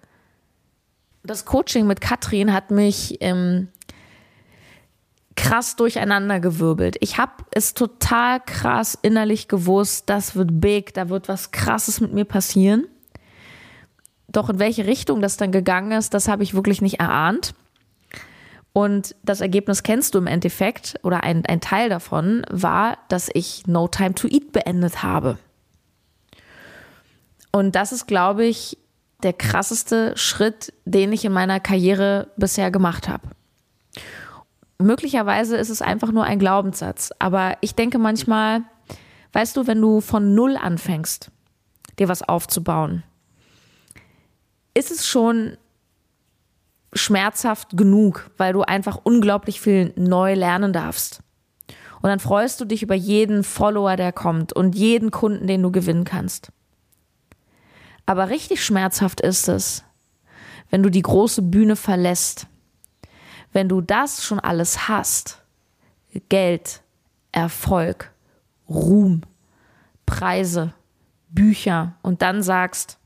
Das 1.23 1.45
Coaching 1.45 1.87
mit 1.87 2.01
Katrin 2.01 2.53
hat 2.53 2.71
mich 2.71 3.19
ähm, 3.21 3.69
krass 5.37 5.77
durcheinandergewirbelt. 5.77 6.97
Ich 7.01 7.19
habe 7.19 7.33
es 7.53 7.75
total 7.75 8.41
krass 8.41 8.99
innerlich 9.01 9.49
gewusst, 9.49 10.09
das 10.09 10.35
wird 10.35 10.61
big, 10.61 10.95
da 10.95 11.09
wird 11.09 11.29
was 11.29 11.53
krasses 11.53 12.01
mit 12.01 12.13
mir 12.13 12.25
passieren. 12.25 12.87
Doch 14.29 14.51
in 14.51 14.59
welche 14.59 14.87
Richtung 14.87 15.21
das 15.21 15.37
dann 15.37 15.53
gegangen 15.53 15.93
ist, 15.93 16.15
das 16.15 16.27
habe 16.27 16.43
ich 16.43 16.55
wirklich 16.55 16.83
nicht 16.83 16.99
erahnt. 16.99 17.55
Und 18.73 19.15
das 19.23 19.41
Ergebnis 19.41 19.83
kennst 19.83 20.15
du 20.15 20.19
im 20.19 20.27
Endeffekt, 20.27 20.99
oder 21.03 21.23
ein, 21.23 21.47
ein 21.47 21.61
Teil 21.61 21.89
davon 21.89 22.45
war, 22.51 22.99
dass 23.09 23.31
ich 23.33 23.67
No 23.67 23.89
Time 23.89 24.15
to 24.15 24.29
Eat 24.29 24.53
beendet 24.53 25.03
habe. 25.03 25.39
Und 27.53 27.75
das 27.75 27.93
ist, 27.93 28.07
glaube 28.07 28.45
ich, 28.45 28.77
der 29.23 29.33
krasseste 29.33 30.15
Schritt, 30.17 30.75
den 30.85 31.13
ich 31.13 31.25
in 31.25 31.33
meiner 31.33 31.59
Karriere 31.59 32.29
bisher 32.37 32.71
gemacht 32.71 33.09
habe 33.09 33.36
möglicherweise 34.79 35.57
ist 35.57 35.71
es 35.71 35.83
einfach 35.83 36.13
nur 36.13 36.25
ein 36.25 36.39
Glaubenssatz. 36.39 37.13
Aber 37.19 37.57
ich 37.61 37.75
denke 37.75 37.99
manchmal, 37.99 38.63
weißt 39.33 39.57
du, 39.57 39.67
wenn 39.67 39.81
du 39.81 40.01
von 40.01 40.35
Null 40.35 40.57
anfängst, 40.57 41.31
dir 41.99 42.09
was 42.09 42.23
aufzubauen, 42.23 43.03
ist 44.75 44.91
es 44.91 45.07
schon 45.07 45.57
schmerzhaft 46.93 47.77
genug, 47.77 48.31
weil 48.37 48.53
du 48.53 48.63
einfach 48.63 49.01
unglaublich 49.03 49.61
viel 49.61 49.93
neu 49.97 50.35
lernen 50.35 50.73
darfst. 50.73 51.21
Und 52.03 52.11
dann 52.11 52.21
freust 52.21 52.61
du 52.61 52.65
dich 52.65 52.83
über 52.83 52.95
jeden 52.95 53.43
Follower, 53.43 53.97
der 53.97 54.13
kommt 54.13 54.53
und 54.53 54.75
jeden 54.75 55.11
Kunden, 55.11 55.47
den 55.47 55.63
du 55.63 55.73
gewinnen 55.73 56.05
kannst. 56.05 56.53
Aber 58.05 58.29
richtig 58.29 58.65
schmerzhaft 58.65 59.21
ist 59.21 59.49
es, 59.49 59.83
wenn 60.71 60.83
du 60.83 60.91
die 60.91 61.03
große 61.03 61.43
Bühne 61.43 61.75
verlässt 61.77 62.47
wenn 63.53 63.69
du 63.69 63.81
das 63.81 64.25
schon 64.25 64.41
alles 64.41 64.89
hast, 64.89 65.43
Geld, 66.29 66.83
Erfolg, 67.33 68.13
Ruhm, 68.69 69.23
Preise, 70.07 70.73
Bücher 71.29 71.95
und 72.03 72.23
dann 72.23 72.43
sagst, 72.43 72.99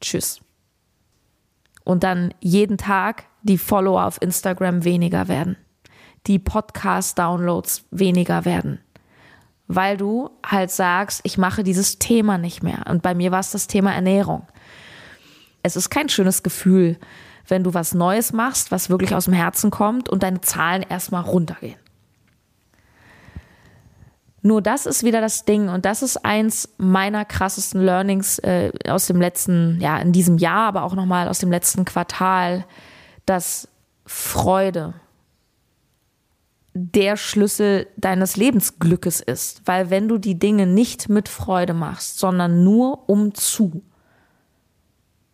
tschüss. 0.00 0.40
Und 1.84 2.04
dann 2.04 2.34
jeden 2.40 2.76
Tag 2.76 3.24
die 3.42 3.58
Follower 3.58 4.04
auf 4.04 4.20
Instagram 4.20 4.84
weniger 4.84 5.28
werden, 5.28 5.56
die 6.26 6.38
Podcast-Downloads 6.38 7.86
weniger 7.90 8.44
werden, 8.44 8.80
weil 9.68 9.96
du 9.96 10.30
halt 10.44 10.70
sagst, 10.70 11.20
ich 11.24 11.38
mache 11.38 11.62
dieses 11.62 11.98
Thema 11.98 12.36
nicht 12.36 12.62
mehr. 12.62 12.84
Und 12.88 13.02
bei 13.02 13.14
mir 13.14 13.30
war 13.30 13.40
es 13.40 13.52
das 13.52 13.66
Thema 13.66 13.94
Ernährung. 13.94 14.46
Es 15.62 15.76
ist 15.76 15.88
kein 15.88 16.08
schönes 16.08 16.42
Gefühl, 16.42 16.98
wenn 17.48 17.64
du 17.64 17.74
was 17.74 17.94
Neues 17.94 18.32
machst, 18.32 18.70
was 18.70 18.90
wirklich 18.90 19.14
aus 19.14 19.24
dem 19.24 19.34
Herzen 19.34 19.70
kommt 19.70 20.08
und 20.08 20.22
deine 20.22 20.40
Zahlen 20.40 20.82
erstmal 20.82 21.22
runtergehen. 21.22 21.78
Nur 24.40 24.62
das 24.62 24.86
ist 24.86 25.02
wieder 25.02 25.20
das 25.20 25.44
Ding 25.44 25.68
und 25.68 25.84
das 25.84 26.02
ist 26.02 26.24
eins 26.24 26.68
meiner 26.78 27.24
krassesten 27.24 27.82
Learnings 27.82 28.38
äh, 28.38 28.72
aus 28.88 29.06
dem 29.06 29.20
letzten, 29.20 29.80
ja, 29.80 29.98
in 29.98 30.12
diesem 30.12 30.38
Jahr, 30.38 30.68
aber 30.68 30.84
auch 30.84 30.94
nochmal 30.94 31.28
aus 31.28 31.40
dem 31.40 31.50
letzten 31.50 31.84
Quartal, 31.84 32.64
dass 33.26 33.68
Freude 34.06 34.94
der 36.72 37.16
Schlüssel 37.16 37.88
deines 37.96 38.36
Lebensglückes 38.36 39.20
ist. 39.20 39.62
Weil 39.66 39.90
wenn 39.90 40.08
du 40.08 40.18
die 40.18 40.38
Dinge 40.38 40.66
nicht 40.66 41.08
mit 41.08 41.28
Freude 41.28 41.74
machst, 41.74 42.18
sondern 42.18 42.62
nur 42.62 43.08
um 43.08 43.34
zu, 43.34 43.82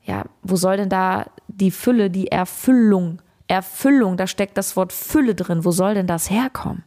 ja, 0.03 0.25
wo 0.43 0.57
soll 0.57 0.79
denn 0.79 0.89
da 0.89 1.27
die 1.57 1.71
Fülle, 1.71 2.11
die 2.11 2.29
Erfüllung, 2.29 3.21
Erfüllung, 3.47 4.17
da 4.17 4.27
steckt 4.27 4.57
das 4.59 4.77
Wort 4.77 4.93
Fülle 4.93 5.35
drin, 5.35 5.65
wo 5.65 5.71
soll 5.71 5.95
denn 5.95 6.07
das 6.07 6.31
herkommen? 6.31 6.85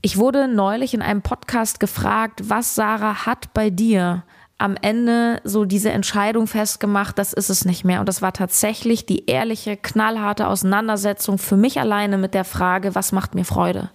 Ich 0.00 0.16
wurde 0.16 0.48
neulich 0.48 0.94
in 0.94 1.02
einem 1.02 1.22
Podcast 1.22 1.78
gefragt, 1.78 2.42
was 2.48 2.74
Sarah 2.74 3.24
hat 3.24 3.54
bei 3.54 3.70
dir 3.70 4.24
am 4.58 4.76
Ende 4.80 5.40
so 5.44 5.64
diese 5.64 5.90
Entscheidung 5.90 6.46
festgemacht, 6.46 7.18
das 7.18 7.32
ist 7.32 7.50
es 7.50 7.64
nicht 7.64 7.84
mehr. 7.84 8.00
Und 8.00 8.08
das 8.08 8.22
war 8.22 8.32
tatsächlich 8.32 9.06
die 9.06 9.26
ehrliche, 9.26 9.76
knallharte 9.76 10.46
Auseinandersetzung 10.46 11.38
für 11.38 11.56
mich 11.56 11.80
alleine 11.80 12.16
mit 12.16 12.32
der 12.32 12.44
Frage, 12.44 12.94
was 12.94 13.12
macht 13.12 13.34
mir 13.34 13.44
Freude? 13.44 13.90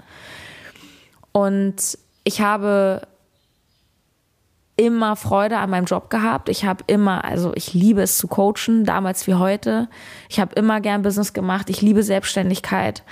Und 1.31 1.97
ich 2.25 2.41
habe 2.41 3.01
immer 4.77 5.15
Freude 5.15 5.57
an 5.57 5.71
meinem 5.71 5.85
Job 5.85 6.09
gehabt. 6.09 6.49
Ich 6.49 6.63
habe 6.63 6.83
immer, 6.87 7.25
also 7.25 7.51
ich 7.55 7.73
liebe 7.73 8.01
es 8.01 8.17
zu 8.17 8.27
coachen, 8.27 8.85
damals 8.85 9.27
wie 9.27 9.33
heute. 9.33 9.89
Ich 10.29 10.39
habe 10.39 10.55
immer 10.55 10.79
gern 10.79 11.01
Business 11.01 11.33
gemacht. 11.33 11.69
Ich 11.69 11.81
liebe 11.81 12.03
Selbstständigkeit. 12.03 13.03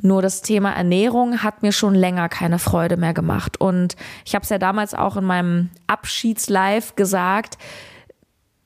Nur 0.00 0.22
das 0.22 0.42
Thema 0.42 0.72
Ernährung 0.72 1.42
hat 1.42 1.62
mir 1.62 1.72
schon 1.72 1.94
länger 1.94 2.28
keine 2.28 2.58
Freude 2.58 2.96
mehr 2.96 3.14
gemacht. 3.14 3.60
Und 3.60 3.96
ich 4.24 4.34
habe 4.34 4.42
es 4.42 4.48
ja 4.48 4.58
damals 4.58 4.94
auch 4.94 5.16
in 5.16 5.24
meinem 5.24 5.70
Abschiedslive 5.86 6.94
gesagt, 6.94 7.58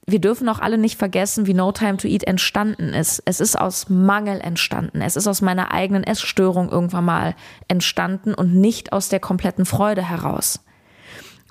wir 0.06 0.20
dürfen 0.20 0.48
auch 0.48 0.58
alle 0.58 0.78
nicht 0.78 0.98
vergessen, 0.98 1.46
wie 1.46 1.54
No 1.54 1.70
Time 1.70 1.96
to 1.96 2.08
Eat 2.08 2.24
entstanden 2.24 2.92
ist. 2.92 3.22
Es 3.24 3.40
ist 3.40 3.58
aus 3.58 3.88
Mangel 3.88 4.40
entstanden. 4.40 5.00
Es 5.00 5.16
ist 5.16 5.26
aus 5.26 5.42
meiner 5.42 5.72
eigenen 5.72 6.02
Essstörung 6.02 6.70
irgendwann 6.70 7.04
mal 7.04 7.34
entstanden 7.68 8.34
und 8.34 8.54
nicht 8.54 8.92
aus 8.92 9.08
der 9.08 9.20
kompletten 9.20 9.64
Freude 9.64 10.02
heraus. 10.02 10.64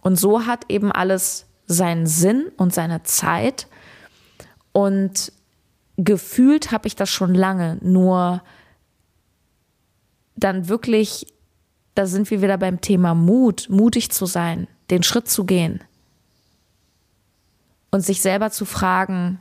Und 0.01 0.17
so 0.20 0.46
hat 0.46 0.65
eben 0.70 0.91
alles 0.91 1.46
seinen 1.67 2.08
Sinn 2.08 2.51
und 2.58 2.74
seine 2.74 3.03
Zeit. 3.03 3.67
Und 4.72 5.31
gefühlt 5.98 6.72
habe 6.72 6.88
ich 6.88 6.96
das 6.96 7.10
schon 7.10 7.34
lange, 7.34 7.77
nur 7.81 8.41
dann 10.36 10.67
wirklich, 10.67 11.27
da 11.96 12.05
sind 12.05 12.29
wir 12.31 12.41
wieder 12.41 12.58
beim 12.58 12.81
Thema 12.81 13.13
Mut, 13.13 13.67
mutig 13.70 14.12
zu 14.12 14.25
sein, 14.25 14.67
den 14.89 15.03
Schritt 15.03 15.29
zu 15.29 15.46
gehen 15.46 15.84
und 17.91 18.01
sich 18.01 18.22
selber 18.22 18.50
zu 18.50 18.65
fragen, 18.65 19.39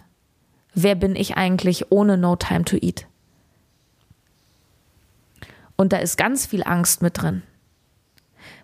wer 0.74 0.94
bin 0.94 1.16
ich 1.16 1.36
eigentlich 1.36 1.90
ohne 1.90 2.18
No 2.18 2.36
Time 2.36 2.64
to 2.64 2.76
Eat? 2.76 3.06
Und 5.76 5.92
da 5.94 5.98
ist 5.98 6.18
ganz 6.18 6.44
viel 6.44 6.62
Angst 6.64 7.00
mit 7.00 7.22
drin. 7.22 7.42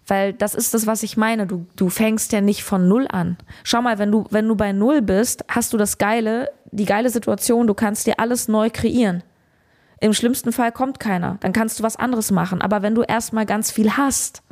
Weil 0.07 0.33
das 0.33 0.55
ist 0.55 0.73
das, 0.75 0.87
was 0.87 1.03
ich 1.03 1.17
meine. 1.17 1.47
Du, 1.47 1.67
du 1.77 1.89
fängst 1.89 2.33
ja 2.33 2.41
nicht 2.41 2.63
von 2.63 2.89
Null 2.89 3.07
an. 3.09 3.37
Schau 3.65 3.83
mal, 3.83 3.99
wenn 3.99 4.13
du, 4.13 4.25
wenn 4.31 4.47
du 4.47 4.55
bei 4.55 4.73
Null 4.73 5.03
bist, 5.03 5.45
hast 5.49 5.73
du 5.73 5.77
das 5.77 5.99
Geile, 5.99 6.51
die 6.71 6.85
geile 6.85 7.11
Situation, 7.11 7.67
du 7.67 7.75
kannst 7.75 8.07
dir 8.07 8.21
alles 8.21 8.47
neu 8.49 8.71
kreieren. 8.71 9.23
Im 10.01 10.13
schlimmsten 10.13 10.53
Fall 10.53 10.73
kommt 10.73 11.01
keiner. 11.01 11.39
Dann 11.41 11.53
kannst 11.53 11.79
du 11.79 11.83
was 11.83 11.97
anderes 11.97 12.31
machen. 12.31 12.61
Aber 12.63 12.83
wenn 12.83 12.95
du 12.95 13.03
erstmal 13.03 13.47
ganz 13.47 13.71
viel 13.71 13.97
hast, 13.97 14.43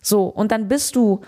so, 0.00 0.26
und 0.26 0.50
dann 0.50 0.66
bist 0.66 0.96
du 0.96 1.20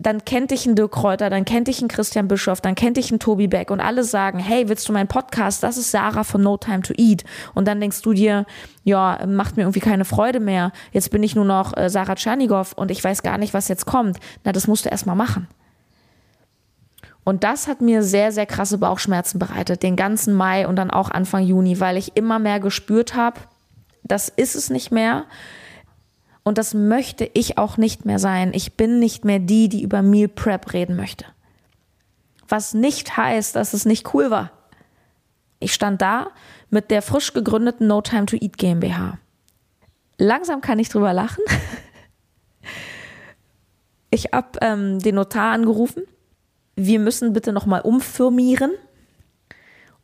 dann 0.00 0.24
kennt 0.24 0.50
dich 0.50 0.64
ein 0.64 0.76
Dirk 0.76 0.92
Kräuter, 0.92 1.28
dann 1.28 1.44
kennt 1.44 1.68
dich 1.68 1.82
ein 1.82 1.88
Christian 1.88 2.26
Bischoff, 2.26 2.62
dann 2.62 2.74
kennt 2.74 2.96
dich 2.96 3.10
ein 3.10 3.18
Tobi 3.18 3.48
Beck 3.48 3.70
und 3.70 3.80
alle 3.80 4.02
sagen, 4.02 4.38
hey, 4.38 4.66
willst 4.66 4.88
du 4.88 4.94
meinen 4.94 5.08
Podcast? 5.08 5.62
Das 5.62 5.76
ist 5.76 5.90
Sarah 5.90 6.24
von 6.24 6.42
No 6.42 6.56
Time 6.56 6.80
to 6.80 6.94
Eat. 6.96 7.22
Und 7.54 7.68
dann 7.68 7.80
denkst 7.80 8.00
du 8.00 8.14
dir, 8.14 8.46
ja, 8.82 9.18
macht 9.26 9.58
mir 9.58 9.64
irgendwie 9.64 9.80
keine 9.80 10.06
Freude 10.06 10.40
mehr. 10.40 10.72
Jetzt 10.92 11.10
bin 11.10 11.22
ich 11.22 11.36
nur 11.36 11.44
noch 11.44 11.76
äh, 11.76 11.90
Sarah 11.90 12.14
Tschernigow 12.14 12.72
und 12.72 12.90
ich 12.90 13.04
weiß 13.04 13.22
gar 13.22 13.36
nicht, 13.36 13.52
was 13.52 13.68
jetzt 13.68 13.84
kommt. 13.84 14.18
Na, 14.42 14.52
das 14.52 14.66
musst 14.66 14.86
du 14.86 14.88
erstmal 14.88 15.16
machen. 15.16 15.48
Und 17.22 17.44
das 17.44 17.68
hat 17.68 17.82
mir 17.82 18.02
sehr, 18.02 18.32
sehr 18.32 18.46
krasse 18.46 18.78
Bauchschmerzen 18.78 19.38
bereitet, 19.38 19.82
den 19.82 19.96
ganzen 19.96 20.32
Mai 20.32 20.66
und 20.66 20.76
dann 20.76 20.90
auch 20.90 21.10
Anfang 21.10 21.42
Juni, 21.42 21.78
weil 21.78 21.98
ich 21.98 22.16
immer 22.16 22.38
mehr 22.38 22.58
gespürt 22.58 23.14
habe, 23.14 23.38
das 24.02 24.30
ist 24.30 24.54
es 24.54 24.70
nicht 24.70 24.90
mehr. 24.90 25.26
Und 26.50 26.58
das 26.58 26.74
möchte 26.74 27.30
ich 27.32 27.58
auch 27.58 27.76
nicht 27.76 28.06
mehr 28.06 28.18
sein. 28.18 28.50
Ich 28.52 28.72
bin 28.72 28.98
nicht 28.98 29.24
mehr 29.24 29.38
die, 29.38 29.68
die 29.68 29.84
über 29.84 30.02
Meal 30.02 30.26
Prep 30.26 30.72
reden 30.72 30.96
möchte. 30.96 31.24
Was 32.48 32.74
nicht 32.74 33.16
heißt, 33.16 33.54
dass 33.54 33.72
es 33.72 33.84
nicht 33.84 34.12
cool 34.14 34.32
war. 34.32 34.50
Ich 35.60 35.72
stand 35.72 36.02
da 36.02 36.32
mit 36.68 36.90
der 36.90 37.02
frisch 37.02 37.34
gegründeten 37.34 37.86
No 37.86 38.00
Time 38.00 38.26
to 38.26 38.34
Eat 38.34 38.58
GmbH. 38.58 39.18
Langsam 40.18 40.60
kann 40.60 40.80
ich 40.80 40.88
drüber 40.88 41.12
lachen. 41.12 41.44
Ich 44.12 44.32
habe 44.32 44.58
ähm, 44.60 44.98
den 44.98 45.14
Notar 45.14 45.52
angerufen. 45.52 46.02
Wir 46.74 46.98
müssen 46.98 47.32
bitte 47.32 47.52
nochmal 47.52 47.82
umfirmieren. 47.82 48.72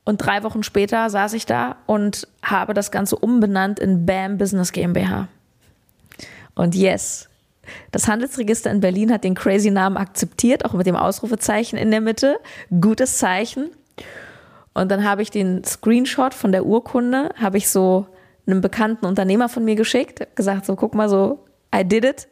Und 0.04 0.18
drei 0.18 0.44
Wochen 0.44 0.62
später 0.62 1.10
saß 1.10 1.32
ich 1.32 1.44
da 1.44 1.78
und 1.86 2.28
habe 2.40 2.72
das 2.72 2.92
Ganze 2.92 3.16
umbenannt 3.16 3.80
in 3.80 4.06
BAM 4.06 4.38
Business 4.38 4.70
GmbH. 4.70 5.26
Und 6.56 6.74
yes, 6.74 7.28
das 7.92 8.08
Handelsregister 8.08 8.70
in 8.70 8.80
Berlin 8.80 9.12
hat 9.12 9.22
den 9.22 9.34
crazy 9.34 9.70
Namen 9.70 9.96
akzeptiert, 9.96 10.64
auch 10.64 10.72
mit 10.72 10.86
dem 10.86 10.96
Ausrufezeichen 10.96 11.78
in 11.78 11.90
der 11.90 12.00
Mitte. 12.00 12.38
Gutes 12.80 13.18
Zeichen. 13.18 13.70
Und 14.74 14.90
dann 14.90 15.04
habe 15.04 15.22
ich 15.22 15.30
den 15.30 15.62
Screenshot 15.64 16.34
von 16.34 16.52
der 16.52 16.66
Urkunde, 16.66 17.30
habe 17.40 17.58
ich 17.58 17.68
so 17.68 18.06
einem 18.46 18.60
bekannten 18.60 19.06
Unternehmer 19.06 19.48
von 19.48 19.64
mir 19.64 19.74
geschickt, 19.74 20.26
gesagt, 20.36 20.66
so 20.66 20.76
guck 20.76 20.94
mal 20.94 21.08
so, 21.08 21.44
I 21.74 21.84
did 21.84 22.04
it. 22.04 22.28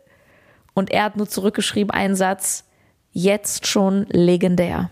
Und 0.74 0.90
er 0.90 1.04
hat 1.04 1.16
nur 1.16 1.28
zurückgeschrieben 1.28 1.90
einen 1.90 2.16
Satz, 2.16 2.64
jetzt 3.12 3.66
schon 3.66 4.06
legendär. 4.10 4.90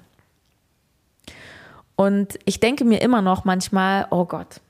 Und 1.97 2.39
ich 2.45 2.61
denke 2.61 2.85
mir 2.85 3.01
immer 3.01 3.23
noch 3.23 3.45
manchmal, 3.45 4.07
oh 4.11 4.25
Gott, 4.25 4.61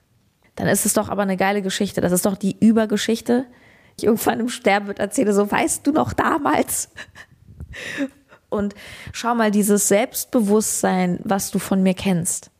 dann 0.56 0.68
ist 0.68 0.84
es 0.84 0.92
doch 0.92 1.08
aber 1.08 1.22
eine 1.22 1.36
geile 1.36 1.62
Geschichte. 1.62 2.00
Das 2.00 2.12
ist 2.12 2.26
doch 2.26 2.36
die 2.36 2.56
Übergeschichte. 2.58 3.46
Ich 3.96 4.04
irgendwann 4.04 4.40
im 4.40 4.48
Sterben 4.48 4.86
wird 4.86 4.98
erzähle, 4.98 5.32
so 5.32 5.50
weißt 5.50 5.86
du 5.86 5.92
noch 5.92 6.12
damals. 6.12 6.90
Und 8.48 8.74
schau 9.12 9.34
mal, 9.34 9.50
dieses 9.50 9.88
Selbstbewusstsein, 9.88 11.20
was 11.24 11.50
du 11.50 11.58
von 11.58 11.82
mir 11.82 11.94
kennst. 11.94 12.50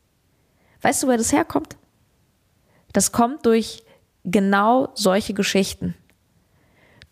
Weißt 0.81 1.03
du, 1.03 1.07
wer 1.07 1.17
das 1.17 1.31
herkommt? 1.31 1.77
Das 2.93 3.11
kommt 3.11 3.45
durch 3.45 3.83
genau 4.23 4.89
solche 4.95 5.33
Geschichten. 5.33 5.95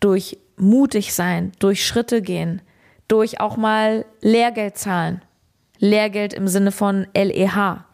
Durch 0.00 0.38
mutig 0.56 1.14
sein, 1.14 1.52
durch 1.58 1.86
Schritte 1.86 2.22
gehen, 2.22 2.62
durch 3.08 3.40
auch 3.40 3.56
mal 3.56 4.04
Lehrgeld 4.20 4.76
zahlen. 4.78 5.22
Lehrgeld 5.78 6.32
im 6.32 6.48
Sinne 6.48 6.72
von 6.72 7.06
LEH. 7.14 7.84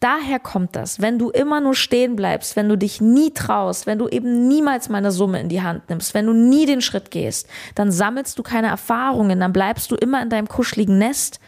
Daher 0.00 0.38
kommt 0.38 0.76
das, 0.76 1.00
wenn 1.00 1.18
du 1.18 1.30
immer 1.30 1.60
nur 1.60 1.74
stehen 1.74 2.14
bleibst, 2.14 2.54
wenn 2.54 2.68
du 2.68 2.78
dich 2.78 3.00
nie 3.00 3.32
traust, 3.32 3.86
wenn 3.86 3.98
du 3.98 4.06
eben 4.06 4.46
niemals 4.46 4.88
meine 4.88 5.10
Summe 5.10 5.40
in 5.40 5.48
die 5.48 5.62
Hand 5.62 5.88
nimmst, 5.88 6.14
wenn 6.14 6.26
du 6.26 6.32
nie 6.32 6.66
den 6.66 6.80
Schritt 6.80 7.10
gehst, 7.10 7.48
dann 7.74 7.90
sammelst 7.90 8.38
du 8.38 8.44
keine 8.44 8.68
Erfahrungen, 8.68 9.40
dann 9.40 9.52
bleibst 9.52 9.90
du 9.90 9.96
immer 9.96 10.22
in 10.22 10.30
deinem 10.30 10.46
kuscheligen 10.46 10.98
Nest. 10.98 11.40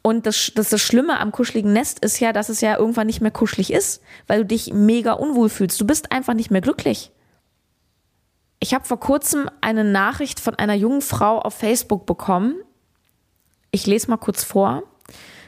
Und 0.00 0.24
das, 0.24 0.52
das, 0.54 0.70
das 0.70 0.80
Schlimme 0.80 1.20
am 1.20 1.30
kuscheligen 1.30 1.74
Nest 1.74 1.98
ist 1.98 2.20
ja, 2.20 2.32
dass 2.32 2.48
es 2.48 2.62
ja 2.62 2.78
irgendwann 2.78 3.06
nicht 3.06 3.20
mehr 3.20 3.30
kuschelig 3.30 3.70
ist, 3.70 4.02
weil 4.26 4.40
du 4.40 4.46
dich 4.46 4.72
mega 4.72 5.12
unwohl 5.12 5.50
fühlst. 5.50 5.78
Du 5.78 5.86
bist 5.86 6.12
einfach 6.12 6.32
nicht 6.32 6.50
mehr 6.50 6.62
glücklich. 6.62 7.10
Ich 8.60 8.72
habe 8.72 8.86
vor 8.86 8.98
kurzem 8.98 9.50
eine 9.60 9.84
Nachricht 9.84 10.40
von 10.40 10.54
einer 10.54 10.74
jungen 10.74 11.02
Frau 11.02 11.38
auf 11.38 11.54
Facebook 11.54 12.06
bekommen, 12.06 12.54
ich 13.72 13.86
lese 13.86 14.10
mal 14.10 14.16
kurz 14.16 14.42
vor. 14.42 14.82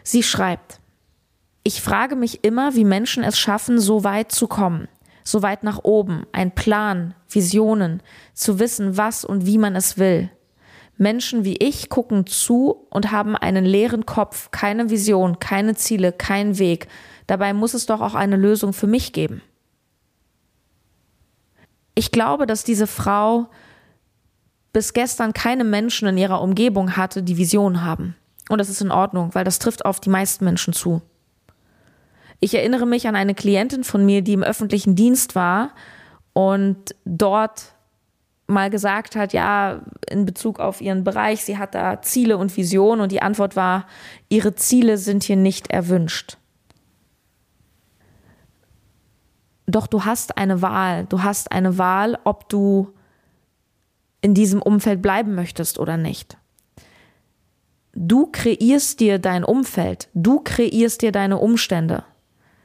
Sie 0.04 0.22
schreibt, 0.22 0.80
ich 1.62 1.80
frage 1.80 2.16
mich 2.16 2.44
immer, 2.44 2.74
wie 2.74 2.84
Menschen 2.84 3.22
es 3.22 3.38
schaffen, 3.38 3.78
so 3.78 4.04
weit 4.04 4.32
zu 4.32 4.48
kommen, 4.48 4.88
so 5.24 5.42
weit 5.42 5.62
nach 5.62 5.84
oben, 5.84 6.26
ein 6.32 6.54
Plan, 6.54 7.14
Visionen, 7.28 8.02
zu 8.34 8.58
wissen, 8.58 8.96
was 8.96 9.24
und 9.24 9.46
wie 9.46 9.58
man 9.58 9.76
es 9.76 9.98
will. 9.98 10.30
Menschen 10.98 11.44
wie 11.44 11.56
ich 11.56 11.88
gucken 11.88 12.26
zu 12.26 12.86
und 12.90 13.10
haben 13.10 13.34
einen 13.36 13.64
leeren 13.64 14.06
Kopf, 14.06 14.50
keine 14.50 14.90
Vision, 14.90 15.38
keine 15.38 15.74
Ziele, 15.74 16.12
keinen 16.12 16.58
Weg. 16.58 16.88
Dabei 17.26 17.54
muss 17.54 17.74
es 17.74 17.86
doch 17.86 18.00
auch 18.00 18.14
eine 18.14 18.36
Lösung 18.36 18.72
für 18.72 18.86
mich 18.86 19.12
geben. 19.12 19.42
Ich 21.94 22.10
glaube, 22.10 22.46
dass 22.46 22.64
diese 22.64 22.86
Frau 22.86 23.48
bis 24.72 24.92
gestern 24.92 25.32
keine 25.32 25.64
Menschen 25.64 26.08
in 26.08 26.18
ihrer 26.18 26.40
Umgebung 26.40 26.96
hatte, 26.96 27.22
die 27.22 27.36
Vision 27.36 27.84
haben. 27.84 28.16
Und 28.48 28.58
das 28.58 28.68
ist 28.68 28.80
in 28.80 28.90
Ordnung, 28.90 29.34
weil 29.34 29.44
das 29.44 29.58
trifft 29.58 29.84
auf 29.84 30.00
die 30.00 30.10
meisten 30.10 30.44
Menschen 30.44 30.72
zu. 30.72 31.02
Ich 32.44 32.54
erinnere 32.56 32.86
mich 32.86 33.06
an 33.06 33.14
eine 33.14 33.36
Klientin 33.36 33.84
von 33.84 34.04
mir, 34.04 34.20
die 34.20 34.32
im 34.32 34.42
öffentlichen 34.42 34.96
Dienst 34.96 35.36
war 35.36 35.70
und 36.32 36.96
dort 37.04 37.76
mal 38.48 38.68
gesagt 38.68 39.14
hat, 39.14 39.32
ja, 39.32 39.82
in 40.10 40.26
Bezug 40.26 40.58
auf 40.58 40.80
ihren 40.80 41.04
Bereich, 41.04 41.44
sie 41.44 41.56
hat 41.56 41.76
da 41.76 42.02
Ziele 42.02 42.36
und 42.36 42.56
Visionen 42.56 43.00
und 43.00 43.12
die 43.12 43.22
Antwort 43.22 43.54
war, 43.54 43.86
ihre 44.28 44.56
Ziele 44.56 44.98
sind 44.98 45.22
hier 45.22 45.36
nicht 45.36 45.70
erwünscht. 45.70 46.36
Doch 49.66 49.86
du 49.86 50.04
hast 50.04 50.36
eine 50.36 50.62
Wahl, 50.62 51.06
du 51.08 51.22
hast 51.22 51.52
eine 51.52 51.78
Wahl, 51.78 52.18
ob 52.24 52.48
du 52.48 52.92
in 54.20 54.34
diesem 54.34 54.60
Umfeld 54.60 55.00
bleiben 55.00 55.36
möchtest 55.36 55.78
oder 55.78 55.96
nicht. 55.96 56.38
Du 57.94 58.26
kreierst 58.32 58.98
dir 58.98 59.20
dein 59.20 59.44
Umfeld, 59.44 60.08
du 60.12 60.40
kreierst 60.40 61.02
dir 61.02 61.12
deine 61.12 61.38
Umstände. 61.38 62.02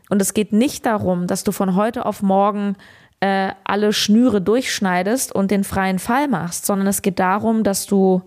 Und 0.09 0.21
es 0.21 0.33
geht 0.33 0.53
nicht 0.53 0.85
darum, 0.85 1.27
dass 1.27 1.43
du 1.43 1.51
von 1.51 1.75
heute 1.75 2.05
auf 2.05 2.21
morgen 2.21 2.75
äh, 3.19 3.51
alle 3.63 3.93
Schnüre 3.93 4.41
durchschneidest 4.41 5.33
und 5.33 5.51
den 5.51 5.63
freien 5.63 5.99
Fall 5.99 6.27
machst, 6.27 6.65
sondern 6.65 6.87
es 6.87 7.01
geht 7.01 7.19
darum, 7.19 7.63
dass 7.63 7.85
du, 7.85 8.21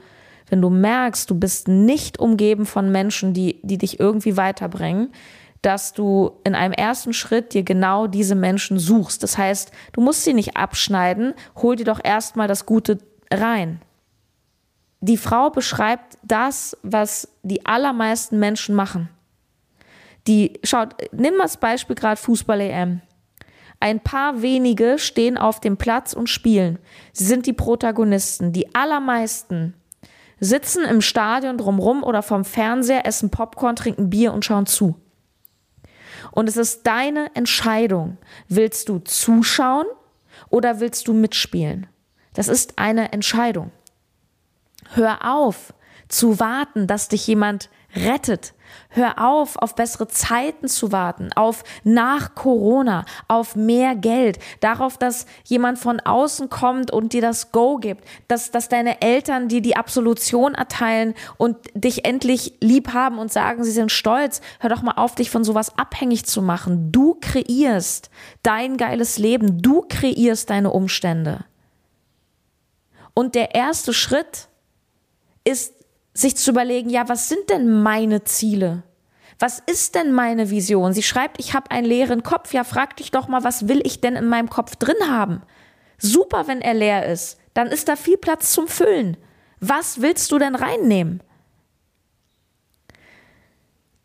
wenn 0.48 0.60
du 0.60 0.68
merkst, 0.68 1.30
du 1.30 1.34
bist 1.38 1.68
nicht 1.68 2.18
umgeben 2.18 2.66
von 2.66 2.90
Menschen, 2.90 3.32
die, 3.32 3.60
die 3.62 3.78
dich 3.78 4.00
irgendwie 4.00 4.36
weiterbringen, 4.36 5.12
dass 5.62 5.92
du 5.92 6.32
in 6.44 6.54
einem 6.54 6.72
ersten 6.72 7.12
Schritt 7.12 7.54
dir 7.54 7.62
genau 7.62 8.06
diese 8.06 8.34
Menschen 8.34 8.78
suchst. 8.78 9.22
Das 9.22 9.36
heißt, 9.36 9.70
du 9.92 10.00
musst 10.00 10.24
sie 10.24 10.34
nicht 10.34 10.56
abschneiden, 10.56 11.34
hol 11.56 11.76
dir 11.76 11.84
doch 11.84 12.00
erstmal 12.02 12.48
das 12.48 12.66
Gute 12.66 12.98
rein. 13.32 13.80
Die 15.00 15.16
Frau 15.16 15.50
beschreibt 15.50 16.18
das, 16.22 16.76
was 16.82 17.28
die 17.42 17.64
allermeisten 17.64 18.38
Menschen 18.38 18.74
machen. 18.74 19.08
Die, 20.26 20.60
schaut, 20.64 20.94
nimm 21.12 21.36
mal 21.36 21.44
das 21.44 21.56
Beispiel 21.56 21.96
gerade 21.96 22.20
Fußball-EM. 22.20 23.00
Ein 23.80 24.00
paar 24.00 24.42
wenige 24.42 24.98
stehen 24.98 25.38
auf 25.38 25.60
dem 25.60 25.78
Platz 25.78 26.12
und 26.12 26.28
spielen. 26.28 26.78
Sie 27.12 27.24
sind 27.24 27.46
die 27.46 27.54
Protagonisten. 27.54 28.52
Die 28.52 28.74
allermeisten 28.74 29.74
sitzen 30.38 30.84
im 30.84 31.00
Stadion 31.00 31.56
drumrum 31.56 32.02
oder 32.02 32.22
vom 32.22 32.44
Fernseher, 32.44 33.06
essen 33.06 33.30
Popcorn, 33.30 33.76
trinken 33.76 34.10
Bier 34.10 34.32
und 34.34 34.44
schauen 34.44 34.66
zu. 34.66 34.96
Und 36.32 36.48
es 36.48 36.58
ist 36.58 36.86
deine 36.86 37.34
Entscheidung. 37.34 38.18
Willst 38.48 38.88
du 38.88 38.98
zuschauen 38.98 39.86
oder 40.50 40.80
willst 40.80 41.08
du 41.08 41.14
mitspielen? 41.14 41.86
Das 42.34 42.48
ist 42.48 42.78
eine 42.78 43.12
Entscheidung. 43.12 43.70
Hör 44.92 45.34
auf 45.34 45.72
zu 46.08 46.40
warten, 46.40 46.86
dass 46.86 47.08
dich 47.08 47.26
jemand 47.26 47.70
rettet. 47.94 48.54
Hör 48.88 49.24
auf, 49.24 49.56
auf 49.56 49.74
bessere 49.74 50.08
Zeiten 50.08 50.68
zu 50.68 50.92
warten, 50.92 51.30
auf 51.34 51.64
nach 51.84 52.34
Corona, 52.34 53.04
auf 53.28 53.54
mehr 53.54 53.94
Geld, 53.94 54.38
darauf, 54.60 54.98
dass 54.98 55.26
jemand 55.44 55.78
von 55.78 56.00
außen 56.00 56.48
kommt 56.50 56.90
und 56.90 57.12
dir 57.12 57.20
das 57.20 57.52
Go 57.52 57.76
gibt, 57.76 58.04
dass, 58.28 58.50
dass 58.50 58.68
deine 58.68 59.00
Eltern 59.00 59.48
dir 59.48 59.60
die 59.60 59.76
Absolution 59.76 60.54
erteilen 60.54 61.14
und 61.36 61.56
dich 61.74 62.04
endlich 62.04 62.54
lieb 62.60 62.92
haben 62.92 63.18
und 63.18 63.32
sagen, 63.32 63.64
sie 63.64 63.70
sind 63.70 63.92
stolz. 63.92 64.40
Hör 64.58 64.70
doch 64.70 64.82
mal 64.82 64.94
auf, 64.96 65.14
dich 65.14 65.30
von 65.30 65.44
sowas 65.44 65.76
abhängig 65.78 66.26
zu 66.26 66.42
machen. 66.42 66.90
Du 66.90 67.16
kreierst 67.20 68.10
dein 68.42 68.76
geiles 68.76 69.18
Leben, 69.18 69.62
du 69.62 69.84
kreierst 69.88 70.50
deine 70.50 70.70
Umstände. 70.70 71.44
Und 73.14 73.34
der 73.34 73.54
erste 73.54 73.92
Schritt 73.92 74.48
ist, 75.44 75.74
sich 76.12 76.36
zu 76.36 76.50
überlegen, 76.50 76.90
ja, 76.90 77.08
was 77.08 77.28
sind 77.28 77.50
denn 77.50 77.82
meine 77.82 78.24
Ziele? 78.24 78.82
Was 79.38 79.58
ist 79.58 79.94
denn 79.94 80.12
meine 80.12 80.50
Vision? 80.50 80.92
Sie 80.92 81.02
schreibt, 81.02 81.40
ich 81.40 81.54
habe 81.54 81.70
einen 81.70 81.86
leeren 81.86 82.22
Kopf. 82.22 82.52
Ja, 82.52 82.62
frag 82.62 82.96
dich 82.96 83.10
doch 83.10 83.26
mal, 83.26 83.42
was 83.42 83.68
will 83.68 83.80
ich 83.84 84.00
denn 84.00 84.16
in 84.16 84.28
meinem 84.28 84.50
Kopf 84.50 84.76
drin 84.76 85.08
haben? 85.08 85.42
Super, 85.98 86.46
wenn 86.46 86.60
er 86.60 86.74
leer 86.74 87.06
ist. 87.06 87.38
Dann 87.54 87.68
ist 87.68 87.88
da 87.88 87.96
viel 87.96 88.18
Platz 88.18 88.52
zum 88.52 88.68
Füllen. 88.68 89.16
Was 89.58 90.02
willst 90.02 90.30
du 90.32 90.38
denn 90.38 90.54
reinnehmen? 90.54 91.22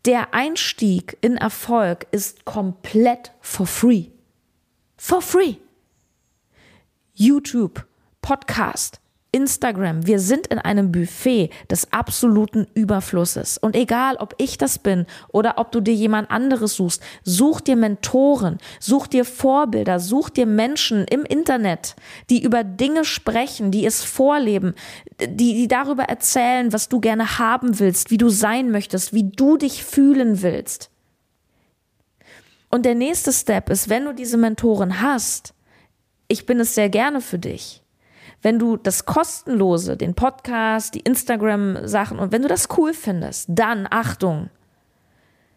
Der 0.06 0.32
Einstieg 0.32 1.18
in 1.20 1.36
Erfolg 1.36 2.06
ist 2.12 2.44
komplett 2.44 3.32
for 3.40 3.66
free. 3.66 4.06
For 4.96 5.20
free. 5.20 5.56
YouTube, 7.12 7.84
Podcast, 8.22 9.00
Instagram, 9.32 10.06
wir 10.06 10.18
sind 10.18 10.46
in 10.46 10.58
einem 10.58 10.92
Buffet 10.92 11.50
des 11.70 11.92
absoluten 11.92 12.66
Überflusses. 12.74 13.58
Und 13.58 13.76
egal, 13.76 14.16
ob 14.16 14.34
ich 14.38 14.56
das 14.56 14.78
bin 14.78 15.04
oder 15.28 15.58
ob 15.58 15.72
du 15.72 15.80
dir 15.80 15.92
jemand 15.92 16.30
anderes 16.30 16.76
suchst, 16.76 17.02
such 17.22 17.60
dir 17.60 17.76
Mentoren, 17.76 18.58
such 18.80 19.06
dir 19.08 19.24
Vorbilder, 19.24 20.00
such 20.00 20.30
dir 20.30 20.46
Menschen 20.46 21.04
im 21.04 21.24
Internet, 21.24 21.96
die 22.30 22.42
über 22.42 22.64
Dinge 22.64 23.04
sprechen, 23.04 23.70
die 23.70 23.84
es 23.84 24.02
vorleben, 24.02 24.74
die, 25.20 25.54
die 25.54 25.68
darüber 25.68 26.04
erzählen, 26.04 26.72
was 26.72 26.88
du 26.88 27.00
gerne 27.00 27.38
haben 27.38 27.78
willst, 27.78 28.10
wie 28.10 28.18
du 28.18 28.30
sein 28.30 28.70
möchtest, 28.70 29.12
wie 29.12 29.24
du 29.24 29.56
dich 29.58 29.84
fühlen 29.84 30.40
willst. 30.42 30.90
Und 32.70 32.84
der 32.84 32.94
nächste 32.94 33.32
Step 33.32 33.70
ist, 33.70 33.88
wenn 33.88 34.04
du 34.06 34.12
diese 34.12 34.38
Mentoren 34.38 35.02
hast, 35.02 35.52
ich 36.28 36.46
bin 36.46 36.58
es 36.58 36.74
sehr 36.74 36.88
gerne 36.88 37.20
für 37.20 37.38
dich 37.38 37.82
wenn 38.46 38.60
du 38.60 38.76
das 38.76 39.06
kostenlose, 39.06 39.96
den 39.96 40.14
Podcast, 40.14 40.94
die 40.94 41.00
Instagram-Sachen 41.00 42.20
und 42.20 42.30
wenn 42.30 42.42
du 42.42 42.48
das 42.48 42.68
cool 42.78 42.94
findest, 42.94 43.48
dann 43.48 43.88
Achtung, 43.90 44.50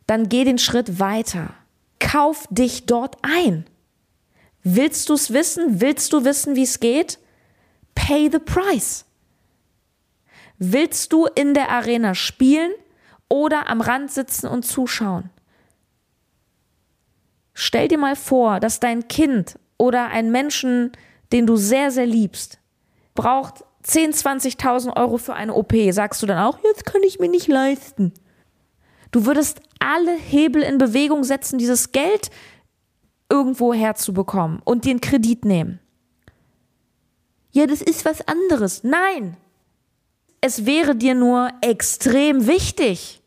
dann 0.07 0.27
geh 0.27 0.43
den 0.43 0.57
Schritt 0.57 0.99
weiter. 0.99 1.53
Kauf 1.99 2.47
dich 2.49 2.87
dort 2.87 3.17
ein. 3.21 3.67
Willst 4.63 5.07
du 5.07 5.13
es 5.13 5.31
wissen? 5.31 5.81
Willst 5.81 6.13
du 6.13 6.25
wissen, 6.25 6.55
wie 6.55 6.63
es 6.63 6.79
geht? 6.79 7.19
Pay 7.93 8.31
the 8.31 8.39
price. 8.39 9.05
Willst 10.57 11.13
du 11.13 11.27
in 11.27 11.53
der 11.53 11.69
Arena 11.69 12.15
spielen 12.15 12.71
oder 13.27 13.69
am 13.69 13.81
Rand 13.81 14.09
sitzen 14.09 14.47
und 14.47 14.65
zuschauen? 14.65 15.29
Stell 17.53 17.87
dir 17.87 17.99
mal 17.99 18.15
vor, 18.15 18.59
dass 18.59 18.79
dein 18.79 19.07
Kind 19.07 19.59
oder 19.77 20.07
ein 20.07 20.31
Menschen, 20.31 20.91
den 21.31 21.45
du 21.45 21.55
sehr, 21.55 21.91
sehr 21.91 22.07
liebst, 22.07 22.59
braucht 23.19 23.65
10, 23.83 24.13
20.000 24.13 24.95
Euro 24.95 25.17
für 25.17 25.33
eine 25.33 25.53
OP, 25.53 25.73
sagst 25.89 26.21
du 26.21 26.25
dann 26.25 26.37
auch, 26.37 26.57
jetzt 26.63 26.85
kann 26.85 27.03
ich 27.03 27.19
mir 27.19 27.27
nicht 27.27 27.49
leisten. 27.49 28.13
Du 29.11 29.25
würdest 29.25 29.59
alle 29.79 30.15
Hebel 30.15 30.61
in 30.61 30.77
Bewegung 30.77 31.25
setzen, 31.25 31.59
dieses 31.59 31.91
Geld 31.91 32.31
irgendwo 33.29 33.73
herzubekommen 33.73 34.61
und 34.63 34.85
den 34.85 35.01
Kredit 35.01 35.43
nehmen. 35.43 35.81
Ja, 37.51 37.67
das 37.67 37.81
ist 37.81 38.05
was 38.05 38.25
anderes. 38.25 38.85
Nein, 38.85 39.35
es 40.39 40.65
wäre 40.65 40.95
dir 40.95 41.13
nur 41.13 41.49
extrem 41.59 42.47
wichtig. 42.47 43.21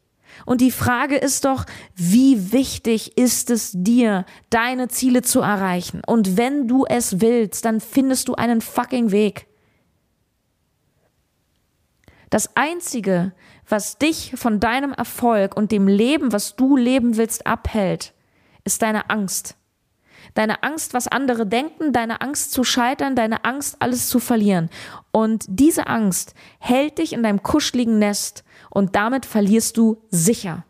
Und 0.47 0.63
die 0.63 0.71
Frage 0.71 1.17
ist 1.17 1.45
doch, 1.45 1.67
wie 1.95 2.51
wichtig 2.51 3.19
ist 3.19 3.51
es 3.51 3.73
dir, 3.75 4.25
deine 4.49 4.89
Ziele 4.89 5.21
zu 5.21 5.41
erreichen? 5.41 6.01
Und 6.07 6.39
wenn 6.39 6.67
du 6.67 6.87
es 6.87 7.21
willst, 7.21 7.67
dann 7.67 7.81
findest 7.81 8.29
du 8.29 8.35
einen 8.37 8.63
fucking 8.63 9.11
Weg. 9.11 9.52
Das 12.33 12.57
Einzige, 12.57 13.33
was 13.69 13.99
dich 13.99 14.33
von 14.37 14.59
deinem 14.59 14.95
Erfolg 14.95 15.55
und 15.55 15.71
dem 15.71 15.87
Leben, 15.87 16.33
was 16.33 16.57
du 16.57 16.79
leben 16.79 17.19
willst, 17.19 17.47
abhält, 17.47 18.15
ist 18.65 18.81
deine 18.81 19.11
Angst. 19.11 19.55
Deine 20.33 20.63
Angst, 20.63 20.95
was 20.95 21.09
andere 21.09 21.47
denken, 21.47 21.93
deine 21.93 22.23
Angst 22.23 22.53
zu 22.53 22.65
scheitern, 22.65 23.17
deine 23.17 23.45
Angst, 23.45 23.77
alles 23.81 24.09
zu 24.09 24.19
verlieren. 24.19 24.71
Und 25.11 25.45
diese 25.47 25.89
Angst 25.89 26.33
hält 26.59 26.97
dich 26.97 27.13
in 27.13 27.23
deinem 27.23 27.43
kuscheligen 27.43 27.99
Nest 27.99 28.45
und 28.71 28.97
damit 28.97 29.27
verlierst 29.27 29.77
du 29.77 30.01
sicher. 30.09 30.65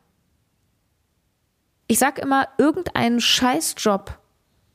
Ich 1.86 2.00
sag 2.00 2.18
immer, 2.18 2.48
irgendeinen 2.58 3.20
Scheißjob 3.20 4.18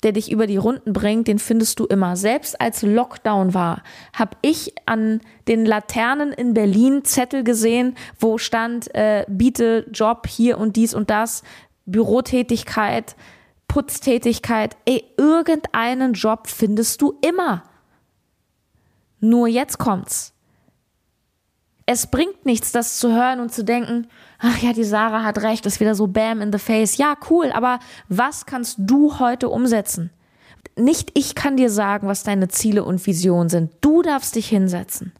der 0.07 0.13
dich 0.13 0.31
über 0.31 0.47
die 0.47 0.55
Runden 0.55 0.93
bringt, 0.93 1.27
den 1.27 1.37
findest 1.37 1.81
du 1.81 1.85
immer. 1.85 2.15
Selbst 2.15 2.61
als 2.61 2.81
Lockdown 2.81 3.53
war, 3.53 3.83
habe 4.13 4.37
ich 4.41 4.73
an 4.85 5.19
den 5.49 5.65
Laternen 5.65 6.31
in 6.31 6.53
Berlin 6.53 7.03
Zettel 7.03 7.43
gesehen, 7.43 7.95
wo 8.17 8.37
stand, 8.37 8.95
äh, 8.95 9.25
biete 9.27 9.85
Job 9.91 10.25
hier 10.25 10.59
und 10.59 10.77
dies 10.77 10.93
und 10.93 11.09
das, 11.09 11.43
Bürotätigkeit, 11.85 13.17
Putztätigkeit. 13.67 14.77
Ey, 14.85 15.03
irgendeinen 15.17 16.13
Job 16.13 16.47
findest 16.47 17.01
du 17.01 17.19
immer. 17.21 17.63
Nur 19.19 19.49
jetzt 19.49 19.77
kommt's. 19.77 20.36
Es 21.89 22.07
bringt 22.07 22.45
nichts, 22.45 22.73
das 22.73 22.99
zu 22.99 23.13
hören 23.13 23.39
und 23.39 23.53
zu 23.53 23.63
denken, 23.63 24.07
ach 24.39 24.57
ja, 24.59 24.73
die 24.73 24.83
Sarah 24.83 25.23
hat 25.23 25.41
recht, 25.41 25.65
ist 25.65 25.79
wieder 25.79 25.95
so 25.95 26.07
bam 26.07 26.41
in 26.41 26.51
the 26.51 26.59
face. 26.59 26.97
Ja, 26.97 27.15
cool, 27.29 27.49
aber 27.53 27.79
was 28.09 28.45
kannst 28.45 28.75
du 28.77 29.19
heute 29.19 29.47
umsetzen? 29.47 30.11
Nicht 30.75 31.11
ich 31.13 31.33
kann 31.33 31.55
dir 31.55 31.69
sagen, 31.69 32.09
was 32.09 32.23
deine 32.23 32.49
Ziele 32.49 32.83
und 32.83 33.05
Visionen 33.07 33.47
sind. 33.47 33.71
Du 33.79 34.01
darfst 34.01 34.35
dich 34.35 34.49
hinsetzen. 34.49 35.13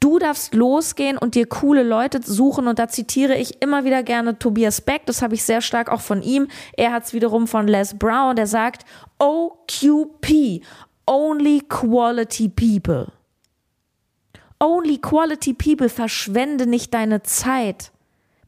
Du 0.00 0.18
darfst 0.18 0.54
losgehen 0.54 1.16
und 1.16 1.34
dir 1.34 1.46
coole 1.46 1.82
Leute 1.82 2.20
suchen 2.22 2.66
und 2.66 2.78
da 2.78 2.88
zitiere 2.88 3.36
ich 3.36 3.62
immer 3.62 3.84
wieder 3.84 4.02
gerne 4.02 4.38
Tobias 4.38 4.82
Beck, 4.82 5.06
das 5.06 5.22
habe 5.22 5.34
ich 5.34 5.44
sehr 5.44 5.62
stark 5.62 5.90
auch 5.90 6.02
von 6.02 6.22
ihm. 6.22 6.48
Er 6.76 6.92
hat 6.92 7.04
es 7.04 7.14
wiederum 7.14 7.46
von 7.46 7.66
Les 7.66 7.98
Brown, 7.98 8.36
der 8.36 8.46
sagt 8.46 8.84
OQP, 9.18 10.62
Only 11.06 11.62
Quality 11.68 12.50
People. 12.50 13.06
Only 14.62 14.98
Quality 14.98 15.54
People, 15.54 15.88
verschwende 15.88 16.66
nicht 16.66 16.92
deine 16.94 17.22
Zeit 17.22 17.92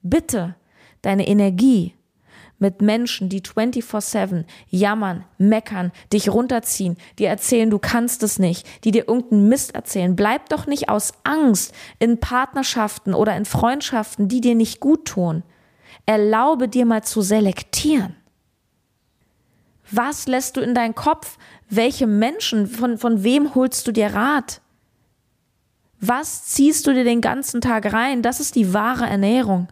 bitte 0.03 0.55
deine 1.01 1.27
Energie 1.27 1.95
mit 2.59 2.81
Menschen, 2.81 3.29
die 3.29 3.43
24-7 3.43 4.45
jammern, 4.69 5.25
meckern, 5.37 5.91
dich 6.13 6.29
runterziehen, 6.29 6.97
dir 7.19 7.29
erzählen, 7.29 7.69
du 7.69 7.81
kannst 7.81 8.23
es 8.23 8.39
nicht, 8.39 8.85
die 8.85 8.93
dir 8.93 9.09
irgendeinen 9.09 9.49
Mist 9.49 9.75
erzählen. 9.75 10.15
Bleib 10.15 10.49
doch 10.49 10.67
nicht 10.67 10.89
aus 10.89 11.13
Angst 11.25 11.75
in 11.99 12.21
Partnerschaften 12.21 13.15
oder 13.15 13.37
in 13.37 13.47
Freundschaften, 13.47 14.29
die 14.29 14.41
dir 14.41 14.55
nicht 14.55 14.79
gut 14.79 15.07
tun. 15.07 15.43
Erlaube 16.07 16.69
dir 16.69 16.87
mal 16.87 17.03
zu 17.03 17.21
selektieren. 17.21 18.15
Was 19.91 20.29
lässt 20.29 20.57
du 20.57 20.61
in 20.61 20.75
deinen 20.75 20.95
Kopf? 20.95 21.39
Welche 21.69 22.07
Menschen, 22.07 22.69
von, 22.69 22.97
von 22.97 23.25
wem 23.25 23.57
holst 23.57 23.89
du 23.89 23.93
dir 23.93 24.15
Rat? 24.15 24.62
Was 26.03 26.45
ziehst 26.45 26.87
du 26.87 26.93
dir 26.93 27.05
den 27.05 27.23
ganzen 27.23 27.63
Tag 27.63 27.91
rein? 27.93 28.21
Das 28.21 28.41
ist 28.41 28.57
die 28.57 28.75
wahre 28.75 29.07
Ernährung. 29.07 29.69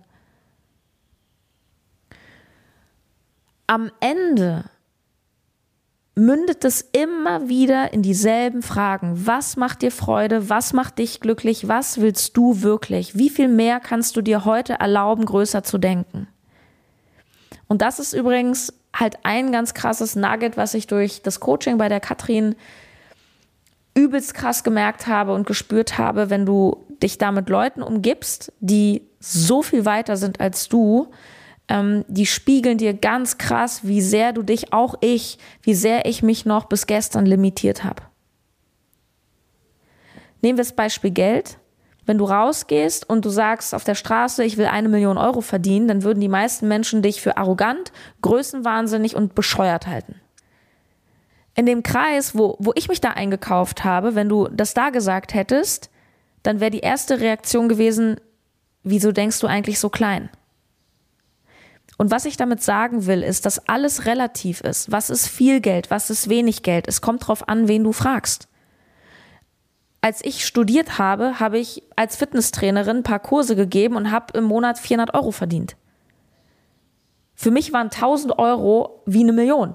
am 3.70 3.92
Ende 4.00 4.64
mündet 6.16 6.64
es 6.64 6.80
immer 6.80 7.48
wieder 7.48 7.92
in 7.92 8.02
dieselben 8.02 8.62
Fragen. 8.62 9.28
Was 9.28 9.56
macht 9.56 9.82
dir 9.82 9.92
Freude? 9.92 10.48
Was 10.48 10.72
macht 10.72 10.98
dich 10.98 11.20
glücklich? 11.20 11.68
Was 11.68 12.00
willst 12.00 12.36
du 12.36 12.62
wirklich? 12.62 13.16
Wie 13.16 13.30
viel 13.30 13.46
mehr 13.46 13.78
kannst 13.78 14.16
du 14.16 14.22
dir 14.22 14.44
heute 14.44 14.72
erlauben, 14.72 15.24
größer 15.24 15.62
zu 15.62 15.78
denken? 15.78 16.26
Und 17.68 17.80
das 17.80 18.00
ist 18.00 18.12
übrigens 18.12 18.74
halt 18.92 19.18
ein 19.22 19.52
ganz 19.52 19.72
krasses 19.72 20.16
Nugget, 20.16 20.56
was 20.56 20.74
ich 20.74 20.88
durch 20.88 21.22
das 21.22 21.38
Coaching 21.38 21.78
bei 21.78 21.88
der 21.88 22.00
Katrin 22.00 22.56
übelst 23.94 24.34
krass 24.34 24.62
gemerkt 24.64 25.06
habe 25.06 25.34
und 25.34 25.46
gespürt 25.46 25.98
habe, 25.98 26.30
wenn 26.30 26.46
du 26.46 26.86
dich 27.02 27.18
da 27.18 27.32
mit 27.32 27.48
Leuten 27.48 27.82
umgibst, 27.82 28.52
die 28.60 29.02
so 29.18 29.62
viel 29.62 29.84
weiter 29.84 30.16
sind 30.16 30.40
als 30.40 30.68
du, 30.68 31.10
ähm, 31.68 32.04
die 32.08 32.26
spiegeln 32.26 32.78
dir 32.78 32.94
ganz 32.94 33.38
krass, 33.38 33.80
wie 33.84 34.00
sehr 34.00 34.32
du 34.32 34.42
dich, 34.42 34.72
auch 34.72 34.94
ich, 35.00 35.38
wie 35.62 35.74
sehr 35.74 36.06
ich 36.06 36.22
mich 36.22 36.44
noch 36.44 36.64
bis 36.64 36.86
gestern 36.86 37.26
limitiert 37.26 37.84
habe. 37.84 38.02
Nehmen 40.42 40.58
wir 40.58 40.64
das 40.64 40.74
Beispiel 40.74 41.10
Geld. 41.10 41.58
Wenn 42.06 42.18
du 42.18 42.24
rausgehst 42.24 43.08
und 43.08 43.24
du 43.24 43.30
sagst 43.30 43.74
auf 43.74 43.84
der 43.84 43.94
Straße, 43.94 44.42
ich 44.42 44.56
will 44.56 44.66
eine 44.66 44.88
Million 44.88 45.18
Euro 45.18 45.42
verdienen, 45.42 45.86
dann 45.86 46.02
würden 46.02 46.20
die 46.20 46.28
meisten 46.28 46.66
Menschen 46.66 47.02
dich 47.02 47.20
für 47.20 47.36
arrogant, 47.36 47.92
größenwahnsinnig 48.22 49.14
und 49.14 49.34
bescheuert 49.34 49.86
halten. 49.86 50.19
In 51.60 51.66
dem 51.66 51.82
Kreis, 51.82 52.34
wo, 52.34 52.56
wo 52.58 52.72
ich 52.74 52.88
mich 52.88 53.02
da 53.02 53.10
eingekauft 53.10 53.84
habe, 53.84 54.14
wenn 54.14 54.30
du 54.30 54.48
das 54.48 54.72
da 54.72 54.88
gesagt 54.88 55.34
hättest, 55.34 55.90
dann 56.42 56.58
wäre 56.58 56.70
die 56.70 56.80
erste 56.80 57.20
Reaktion 57.20 57.68
gewesen, 57.68 58.18
wieso 58.82 59.12
denkst 59.12 59.40
du 59.40 59.46
eigentlich 59.46 59.78
so 59.78 59.90
klein? 59.90 60.30
Und 61.98 62.10
was 62.10 62.24
ich 62.24 62.38
damit 62.38 62.62
sagen 62.62 63.04
will, 63.04 63.22
ist, 63.22 63.44
dass 63.44 63.68
alles 63.68 64.06
relativ 64.06 64.62
ist. 64.62 64.90
Was 64.90 65.10
ist 65.10 65.28
viel 65.28 65.60
Geld? 65.60 65.90
Was 65.90 66.08
ist 66.08 66.30
wenig 66.30 66.62
Geld? 66.62 66.88
Es 66.88 67.02
kommt 67.02 67.24
darauf 67.24 67.46
an, 67.46 67.68
wen 67.68 67.84
du 67.84 67.92
fragst. 67.92 68.48
Als 70.00 70.24
ich 70.24 70.46
studiert 70.46 70.96
habe, 70.96 71.40
habe 71.40 71.58
ich 71.58 71.82
als 71.94 72.16
Fitnesstrainerin 72.16 72.96
ein 72.96 73.02
paar 73.02 73.20
Kurse 73.20 73.54
gegeben 73.54 73.96
und 73.96 74.10
habe 74.10 74.38
im 74.38 74.44
Monat 74.44 74.78
400 74.78 75.12
Euro 75.12 75.30
verdient. 75.30 75.76
Für 77.34 77.50
mich 77.50 77.74
waren 77.74 77.90
1000 77.90 78.38
Euro 78.38 79.02
wie 79.04 79.20
eine 79.20 79.34
Million 79.34 79.74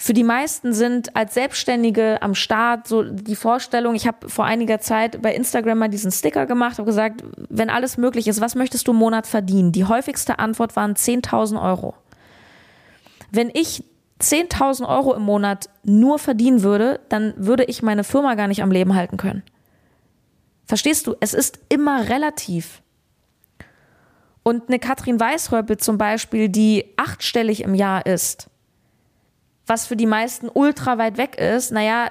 für 0.00 0.12
die 0.12 0.22
meisten 0.22 0.72
sind 0.72 1.16
als 1.16 1.34
Selbstständige 1.34 2.22
am 2.22 2.36
Start 2.36 2.86
so 2.86 3.02
die 3.02 3.34
Vorstellung, 3.34 3.96
ich 3.96 4.06
habe 4.06 4.28
vor 4.28 4.44
einiger 4.44 4.78
Zeit 4.78 5.20
bei 5.20 5.34
Instagram 5.34 5.76
mal 5.76 5.88
diesen 5.88 6.12
Sticker 6.12 6.46
gemacht, 6.46 6.78
habe 6.78 6.86
gesagt, 6.86 7.24
wenn 7.48 7.68
alles 7.68 7.98
möglich 7.98 8.28
ist, 8.28 8.40
was 8.40 8.54
möchtest 8.54 8.86
du 8.86 8.92
im 8.92 8.98
Monat 8.98 9.26
verdienen? 9.26 9.72
Die 9.72 9.84
häufigste 9.84 10.38
Antwort 10.38 10.76
waren 10.76 10.94
10.000 10.94 11.60
Euro. 11.60 11.94
Wenn 13.32 13.50
ich 13.52 13.82
10.000 14.20 14.88
Euro 14.88 15.14
im 15.14 15.22
Monat 15.22 15.68
nur 15.82 16.20
verdienen 16.20 16.62
würde, 16.62 17.00
dann 17.08 17.34
würde 17.36 17.64
ich 17.64 17.82
meine 17.82 18.04
Firma 18.04 18.36
gar 18.36 18.46
nicht 18.46 18.62
am 18.62 18.70
Leben 18.70 18.94
halten 18.94 19.16
können. 19.16 19.42
Verstehst 20.64 21.08
du? 21.08 21.16
Es 21.18 21.34
ist 21.34 21.58
immer 21.68 22.08
relativ. 22.08 22.82
Und 24.44 24.68
eine 24.68 24.78
Katrin 24.78 25.18
Weißhäupel 25.18 25.76
zum 25.78 25.98
Beispiel, 25.98 26.48
die 26.48 26.84
achtstellig 26.96 27.64
im 27.64 27.74
Jahr 27.74 28.06
ist, 28.06 28.48
was 29.68 29.86
für 29.86 29.96
die 29.96 30.06
meisten 30.06 30.48
ultra 30.48 30.98
weit 30.98 31.16
weg 31.16 31.36
ist, 31.36 31.70
naja, 31.70 32.08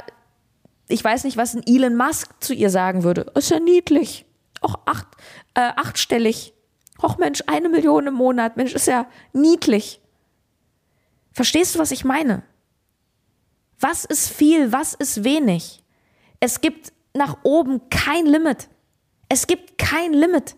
ich 0.87 1.03
weiß 1.03 1.23
nicht, 1.23 1.37
was 1.37 1.55
ein 1.55 1.63
Elon 1.65 1.95
Musk 1.95 2.31
zu 2.39 2.53
ihr 2.53 2.69
sagen 2.69 3.03
würde. 3.03 3.31
Ist 3.35 3.49
ja 3.49 3.59
niedlich. 3.59 4.25
Auch 4.61 4.75
acht, 4.85 5.07
äh, 5.53 5.71
achtstellig. 5.75 6.53
Och 7.01 7.17
Mensch, 7.17 7.43
eine 7.47 7.69
Million 7.69 8.07
im 8.07 8.13
Monat. 8.13 8.57
Mensch, 8.57 8.73
ist 8.73 8.87
ja 8.87 9.05
niedlich. 9.33 10.01
Verstehst 11.33 11.75
du, 11.75 11.79
was 11.79 11.91
ich 11.91 12.05
meine? 12.05 12.43
Was 13.79 14.05
ist 14.05 14.29
viel, 14.29 14.71
was 14.71 14.93
ist 14.93 15.23
wenig? 15.23 15.83
Es 16.39 16.61
gibt 16.61 16.93
nach 17.13 17.37
oben 17.43 17.89
kein 17.89 18.25
Limit. 18.25 18.69
Es 19.29 19.45
gibt 19.45 19.77
kein 19.77 20.13
Limit. 20.13 20.55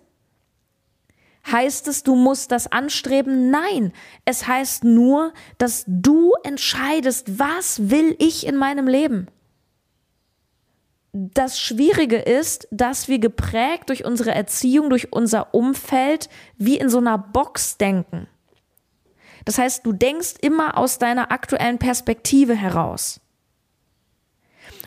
Heißt 1.52 1.88
es, 1.88 2.04
du 2.04 2.16
musst 2.16 2.52
das 2.52 2.72
anstreben? 2.72 3.50
Nein. 3.50 3.94
Es 4.26 4.48
heißt 4.48 4.84
nur, 4.84 5.34
dass 5.58 5.84
du 5.88 6.34
entscheidest, 6.44 7.40
was 7.40 7.90
will 7.90 8.16
ich 8.20 8.46
in 8.46 8.56
meinem 8.56 8.88
Leben? 8.88 9.28
Das 11.12 11.60
Schwierige 11.60 12.18
ist, 12.18 12.68
dass 12.70 13.08
wir 13.08 13.18
geprägt 13.18 13.90
durch 13.90 14.06
unsere 14.06 14.32
Erziehung, 14.32 14.92
durch 14.92 15.12
unser 15.12 15.54
Umfeld, 15.56 16.30
wie 16.58 16.78
in 16.78 16.90
so 16.90 17.00
einer 17.00 17.18
Box 17.18 17.78
denken. 17.78 18.28
Das 19.46 19.58
heißt, 19.58 19.86
du 19.86 19.94
denkst 19.94 20.36
immer 20.42 20.78
aus 20.78 21.00
deiner 21.00 21.32
aktuellen 21.32 21.80
Perspektive 21.80 22.54
heraus. 22.54 23.22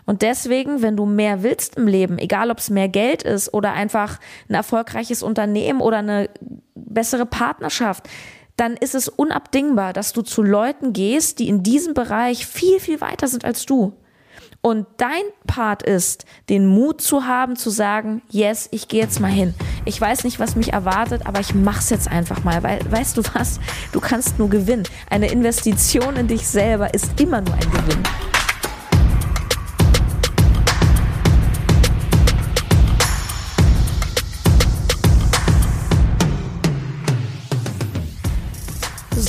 Und 0.04 0.22
deswegen, 0.22 0.82
wenn 0.82 0.96
du 0.96 1.06
mehr 1.06 1.42
willst 1.42 1.76
im 1.76 1.86
Leben, 1.86 2.18
egal 2.18 2.50
ob 2.50 2.58
es 2.58 2.70
mehr 2.70 2.88
Geld 2.88 3.22
ist 3.22 3.54
oder 3.54 3.72
einfach 3.72 4.18
ein 4.48 4.54
erfolgreiches 4.54 5.22
Unternehmen 5.22 5.80
oder 5.80 5.98
eine 5.98 6.28
bessere 6.74 7.26
Partnerschaft, 7.26 8.08
dann 8.56 8.76
ist 8.76 8.94
es 8.94 9.08
unabdingbar, 9.08 9.92
dass 9.92 10.12
du 10.12 10.22
zu 10.22 10.42
Leuten 10.42 10.92
gehst, 10.92 11.38
die 11.38 11.48
in 11.48 11.62
diesem 11.62 11.94
Bereich 11.94 12.46
viel, 12.46 12.80
viel 12.80 13.00
weiter 13.00 13.28
sind 13.28 13.44
als 13.44 13.64
du. 13.64 13.94
Und 14.64 14.86
dein 14.98 15.24
Part 15.48 15.82
ist, 15.82 16.24
den 16.48 16.66
Mut 16.66 17.00
zu 17.00 17.26
haben, 17.26 17.56
zu 17.56 17.68
sagen, 17.68 18.22
yes, 18.30 18.68
ich 18.70 18.86
gehe 18.86 19.02
jetzt 19.02 19.18
mal 19.18 19.30
hin. 19.30 19.54
Ich 19.84 20.00
weiß 20.00 20.22
nicht, 20.22 20.38
was 20.38 20.54
mich 20.54 20.72
erwartet, 20.72 21.26
aber 21.26 21.40
ich 21.40 21.52
mach's 21.52 21.90
jetzt 21.90 22.08
einfach 22.08 22.44
mal, 22.44 22.62
weil, 22.62 22.78
weißt 22.88 23.16
du 23.16 23.22
was? 23.34 23.58
Du 23.90 23.98
kannst 23.98 24.38
nur 24.38 24.48
gewinnen. 24.48 24.84
Eine 25.10 25.32
Investition 25.32 26.14
in 26.14 26.28
dich 26.28 26.46
selber 26.46 26.94
ist 26.94 27.20
immer 27.20 27.40
nur 27.40 27.54
ein 27.54 27.70
Gewinn. 27.72 28.31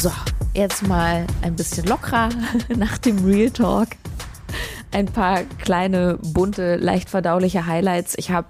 So, 0.03 0.11
jetzt 0.53 0.85
mal 0.85 1.25
ein 1.43 1.55
bisschen 1.55 1.87
lockerer 1.87 2.27
nach 2.75 2.97
dem 2.97 3.23
Real 3.23 3.49
Talk. 3.49 3.87
Ein 4.91 5.05
paar 5.05 5.43
kleine, 5.43 6.19
bunte, 6.21 6.75
leicht 6.75 7.09
verdauliche 7.09 7.67
Highlights. 7.67 8.13
Ich 8.17 8.29
habe 8.29 8.49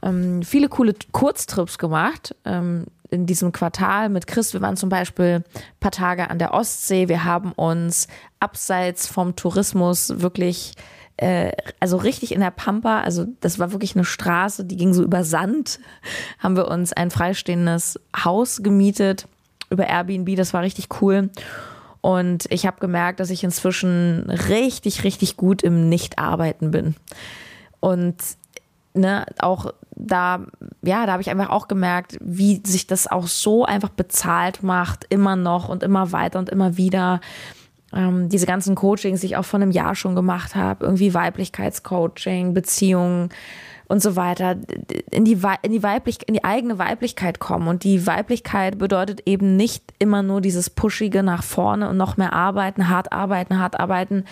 ähm, 0.00 0.42
viele 0.42 0.70
coole 0.70 0.94
Kurztrips 1.12 1.76
gemacht 1.76 2.34
ähm, 2.46 2.86
in 3.10 3.26
diesem 3.26 3.52
Quartal 3.52 4.08
mit 4.08 4.26
Chris. 4.26 4.54
Wir 4.54 4.62
waren 4.62 4.78
zum 4.78 4.88
Beispiel 4.88 5.44
ein 5.54 5.80
paar 5.80 5.90
Tage 5.90 6.30
an 6.30 6.38
der 6.38 6.54
Ostsee. 6.54 7.08
Wir 7.08 7.24
haben 7.24 7.52
uns 7.52 8.08
abseits 8.40 9.06
vom 9.06 9.36
Tourismus 9.36 10.22
wirklich 10.22 10.72
äh, 11.18 11.52
also 11.78 11.98
richtig 11.98 12.32
in 12.32 12.40
der 12.40 12.52
Pampa, 12.52 13.02
also 13.02 13.26
das 13.40 13.58
war 13.58 13.72
wirklich 13.72 13.96
eine 13.96 14.04
Straße, 14.06 14.64
die 14.64 14.76
ging 14.76 14.94
so 14.94 15.02
über 15.02 15.24
Sand, 15.24 15.78
haben 16.38 16.56
wir 16.56 16.68
uns 16.68 16.94
ein 16.94 17.10
freistehendes 17.10 18.00
Haus 18.24 18.62
gemietet 18.62 19.28
über 19.70 19.86
Airbnb, 19.86 20.36
das 20.36 20.54
war 20.54 20.62
richtig 20.62 20.88
cool. 21.00 21.30
Und 22.00 22.46
ich 22.50 22.66
habe 22.66 22.78
gemerkt, 22.78 23.20
dass 23.20 23.30
ich 23.30 23.42
inzwischen 23.42 24.30
richtig, 24.48 25.02
richtig 25.02 25.36
gut 25.36 25.62
im 25.62 25.88
Nicht-Arbeiten 25.88 26.70
bin. 26.70 26.94
Und 27.80 28.16
ne, 28.94 29.26
auch 29.40 29.72
da, 29.96 30.46
ja, 30.82 31.06
da 31.06 31.12
habe 31.12 31.22
ich 31.22 31.30
einfach 31.30 31.50
auch 31.50 31.68
gemerkt, 31.68 32.16
wie 32.20 32.62
sich 32.64 32.86
das 32.86 33.06
auch 33.06 33.26
so 33.26 33.64
einfach 33.64 33.88
bezahlt 33.88 34.62
macht, 34.62 35.06
immer 35.08 35.36
noch 35.36 35.68
und 35.68 35.82
immer 35.82 36.12
weiter 36.12 36.38
und 36.38 36.48
immer 36.48 36.76
wieder. 36.76 37.20
Ähm, 37.92 38.28
diese 38.28 38.46
ganzen 38.46 38.74
Coachings, 38.74 39.20
die 39.20 39.26
ich 39.26 39.36
auch 39.36 39.44
vor 39.44 39.60
einem 39.60 39.70
Jahr 39.70 39.94
schon 39.94 40.14
gemacht 40.14 40.54
habe, 40.54 40.84
irgendwie 40.84 41.14
Weiblichkeitscoaching, 41.14 42.52
Beziehungen, 42.52 43.30
und 43.88 44.02
so 44.02 44.16
weiter 44.16 44.56
in 45.10 45.24
die, 45.24 45.40
in 45.62 45.72
die 45.72 45.82
weiblich, 45.82 46.18
in 46.26 46.34
die 46.34 46.44
eigene 46.44 46.78
Weiblichkeit 46.78 47.38
kommen. 47.38 47.68
Und 47.68 47.84
die 47.84 48.06
Weiblichkeit 48.06 48.78
bedeutet 48.78 49.22
eben 49.26 49.56
nicht 49.56 49.94
immer 49.98 50.22
nur 50.22 50.40
dieses 50.40 50.70
pushige 50.70 51.22
nach 51.22 51.42
vorne 51.42 51.88
und 51.88 51.96
noch 51.96 52.16
mehr 52.16 52.32
arbeiten, 52.32 52.88
hart 52.88 53.12
arbeiten, 53.12 53.58
hart 53.58 53.78
arbeiten, 53.78 54.24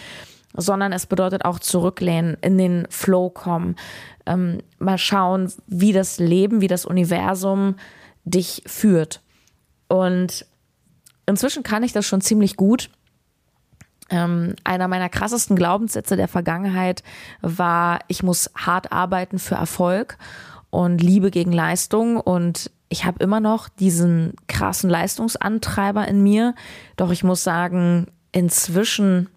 sondern 0.57 0.93
es 0.93 1.07
bedeutet 1.07 1.45
auch 1.45 1.59
zurücklehnen, 1.59 2.37
in 2.41 2.59
den 2.59 2.87
Flow 2.91 3.31
kommen, 3.31 3.77
ähm, 4.27 4.59
mal 4.79 4.99
schauen, 4.99 5.53
wie 5.67 5.93
das 5.93 6.19
Leben, 6.19 6.61
wie 6.61 6.69
das 6.69 6.85
Universum 6.87 7.77
dich 8.25 8.63
führt. 8.67 9.21
Und 9.89 10.47
inzwischen 11.27 11.63
kann 11.63 11.83
ich 11.83 11.93
das 11.93 12.07
schon 12.07 12.21
ziemlich 12.21 12.57
gut. 12.57 12.91
Ähm, 14.11 14.55
einer 14.65 14.89
meiner 14.89 15.09
krassesten 15.09 15.57
Glaubenssätze 15.57 16.17
der 16.17 16.29
Vergangenheit 16.29 17.03
war, 17.41 18.01
ich 18.09 18.23
muss 18.23 18.51
hart 18.55 18.93
arbeiten 18.93 19.39
für 19.39 19.55
Erfolg 19.55 20.19
und 20.71 21.03
Liebe 21.03 21.31
gegen 21.31 21.53
Leistung. 21.53 22.19
Und 22.19 22.71
ich 22.89 23.05
habe 23.05 23.23
immer 23.23 23.41
noch 23.41 23.69
diesen 23.69 24.35
krassen 24.47 24.91
Leistungsantreiber 24.91 26.07
in 26.07 26.23
mir. 26.23 26.55
Doch 26.97 27.11
ich 27.11 27.25
muss 27.25 27.43
sagen, 27.43 28.09
inzwischen, 28.33 29.31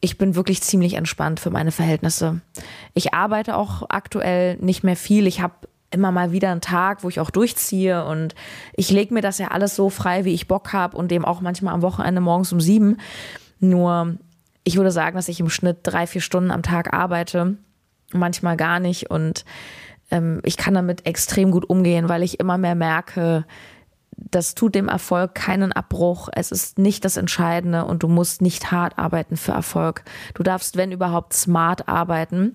ich 0.00 0.18
bin 0.18 0.34
wirklich 0.34 0.62
ziemlich 0.62 0.94
entspannt 0.94 1.38
für 1.38 1.50
meine 1.50 1.72
Verhältnisse. 1.72 2.40
Ich 2.92 3.14
arbeite 3.14 3.56
auch 3.56 3.84
aktuell 3.88 4.56
nicht 4.56 4.82
mehr 4.82 4.96
viel. 4.96 5.26
Ich 5.26 5.40
habe 5.40 5.54
immer 5.90 6.10
mal 6.10 6.32
wieder 6.32 6.50
einen 6.50 6.60
Tag, 6.60 7.04
wo 7.04 7.08
ich 7.08 7.20
auch 7.20 7.30
durchziehe 7.30 8.04
und 8.04 8.34
ich 8.74 8.90
lege 8.90 9.14
mir 9.14 9.20
das 9.20 9.38
ja 9.38 9.48
alles 9.48 9.76
so 9.76 9.90
frei, 9.90 10.24
wie 10.24 10.34
ich 10.34 10.48
Bock 10.48 10.72
habe 10.72 10.96
und 10.96 11.10
dem 11.10 11.24
auch 11.24 11.40
manchmal 11.40 11.72
am 11.72 11.82
Wochenende 11.82 12.20
morgens 12.20 12.52
um 12.52 12.60
sieben. 12.60 12.98
Nur 13.64 14.18
ich 14.64 14.76
würde 14.76 14.90
sagen, 14.90 15.16
dass 15.16 15.28
ich 15.28 15.40
im 15.40 15.50
Schnitt 15.50 15.78
drei, 15.82 16.06
vier 16.06 16.20
Stunden 16.20 16.50
am 16.50 16.62
Tag 16.62 16.92
arbeite, 16.92 17.56
manchmal 18.12 18.56
gar 18.56 18.80
nicht. 18.80 19.10
Und 19.10 19.44
ähm, 20.10 20.40
ich 20.44 20.56
kann 20.56 20.74
damit 20.74 21.06
extrem 21.06 21.50
gut 21.50 21.68
umgehen, 21.68 22.08
weil 22.08 22.22
ich 22.22 22.40
immer 22.40 22.58
mehr 22.58 22.74
merke, 22.74 23.44
das 24.16 24.54
tut 24.54 24.74
dem 24.74 24.88
Erfolg 24.88 25.34
keinen 25.34 25.72
Abbruch. 25.72 26.28
Es 26.32 26.52
ist 26.52 26.78
nicht 26.78 27.04
das 27.04 27.16
Entscheidende 27.16 27.84
und 27.84 28.02
du 28.02 28.08
musst 28.08 28.42
nicht 28.42 28.70
hart 28.70 28.98
arbeiten 28.98 29.36
für 29.36 29.52
Erfolg. 29.52 30.04
Du 30.34 30.42
darfst, 30.42 30.76
wenn 30.76 30.92
überhaupt, 30.92 31.32
smart 31.32 31.88
arbeiten. 31.88 32.52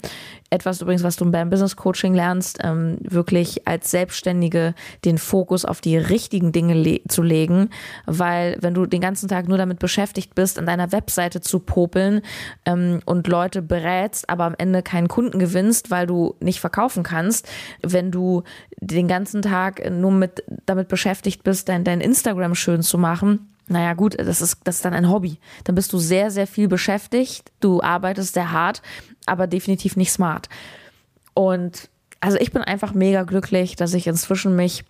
Etwas 0.50 0.82
übrigens, 0.82 1.04
was 1.04 1.16
du 1.16 1.30
beim 1.30 1.50
Business 1.50 1.76
Coaching 1.76 2.14
lernst, 2.14 2.60
ähm, 2.64 2.98
wirklich 3.02 3.68
als 3.68 3.92
Selbstständige 3.92 4.74
den 5.06 5.18
Fokus 5.18 5.64
auf 5.64 5.80
die 5.82 5.98
richtigen 5.98 6.52
Dinge 6.52 6.74
le 6.74 7.02
zu 7.08 7.22
legen, 7.22 7.70
weil 8.06 8.58
wenn 8.60 8.74
du 8.74 8.86
den 8.86 9.02
ganzen 9.02 9.30
Tag 9.30 9.48
nur 9.48 9.58
damit 9.58 9.80
beschäftigt 9.80 10.34
bist, 10.36 10.58
an 10.58 10.66
deiner 10.66 10.92
Webseite 10.92 11.42
zu 11.42 11.60
popeln 11.60 12.22
ähm, 12.66 13.02
und 13.06 13.28
Leute 13.28 13.62
berätst, 13.62 14.30
aber 14.30 14.46
am 14.46 14.56
Ende 14.58 14.82
keinen 14.82 15.08
Kunden 15.08 15.38
gewinnst, 15.38 15.92
weil 15.92 16.08
du 16.08 16.36
nicht 16.40 16.60
verkaufen 16.60 17.04
kannst, 17.04 17.48
wenn 17.82 18.12
du 18.12 18.44
den 18.80 19.08
ganzen 19.08 19.42
Tag 19.42 19.90
nur 19.92 20.12
mit 20.12 20.44
damit 20.66 20.88
beschäftigt 20.88 21.44
bist, 21.44 21.70
dein, 21.70 21.84
dein 21.84 22.02
Instagram 22.02 22.56
schön 22.56 22.82
zu 22.82 22.98
machen, 22.98 23.50
naja, 23.70 23.94
gut, 23.94 24.20
das 24.20 24.42
ist, 24.42 24.58
das 24.64 24.78
ist 24.78 24.86
dann 24.86 24.96
ein 24.96 25.10
Hobby. 25.10 25.38
Dann 25.64 25.76
bist 25.76 25.94
du 25.94 26.00
sehr, 26.00 26.32
sehr 26.32 26.48
viel 26.48 26.68
beschäftigt. 26.68 27.52
Du 27.60 27.84
arbeitest 27.84 28.34
sehr 28.34 28.52
hart, 28.52 28.82
aber 29.30 29.48
definitiv 29.48 29.96
nicht 29.96 30.12
smart. 30.12 30.50
Und 31.34 31.90
also 32.20 32.38
ich 32.38 32.52
bin 32.52 32.62
einfach 32.62 32.94
mega 32.94 33.24
glücklich, 33.24 33.76
dass 33.76 33.94
ich 33.94 34.08
inzwischen 34.08 34.56
mich 34.56 34.84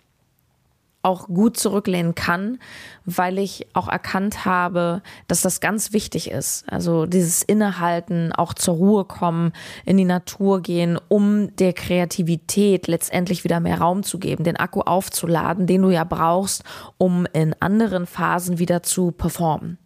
auch 1.02 1.28
gut 1.28 1.56
zurücklehnen 1.56 2.14
kann, 2.14 2.58
weil 3.06 3.38
ich 3.38 3.66
auch 3.72 3.88
erkannt 3.88 4.44
habe, 4.44 5.02
dass 5.28 5.40
das 5.40 5.60
ganz 5.60 5.92
wichtig 5.92 6.30
ist. 6.30 6.70
Also 6.70 7.06
dieses 7.06 7.42
Innehalten, 7.42 8.32
auch 8.32 8.52
zur 8.52 8.74
Ruhe 8.74 9.04
kommen, 9.04 9.52
in 9.86 9.96
die 9.96 10.04
Natur 10.04 10.60
gehen, 10.60 10.98
um 11.08 11.54
der 11.56 11.72
Kreativität 11.72 12.86
letztendlich 12.86 13.44
wieder 13.44 13.60
mehr 13.60 13.78
Raum 13.78 14.02
zu 14.02 14.18
geben, 14.18 14.44
den 14.44 14.56
Akku 14.56 14.80
aufzuladen, 14.80 15.66
den 15.66 15.82
du 15.82 15.90
ja 15.90 16.04
brauchst, 16.04 16.64
um 16.98 17.26
in 17.32 17.54
anderen 17.60 18.06
Phasen 18.06 18.58
wieder 18.58 18.82
zu 18.82 19.10
performen. 19.10 19.78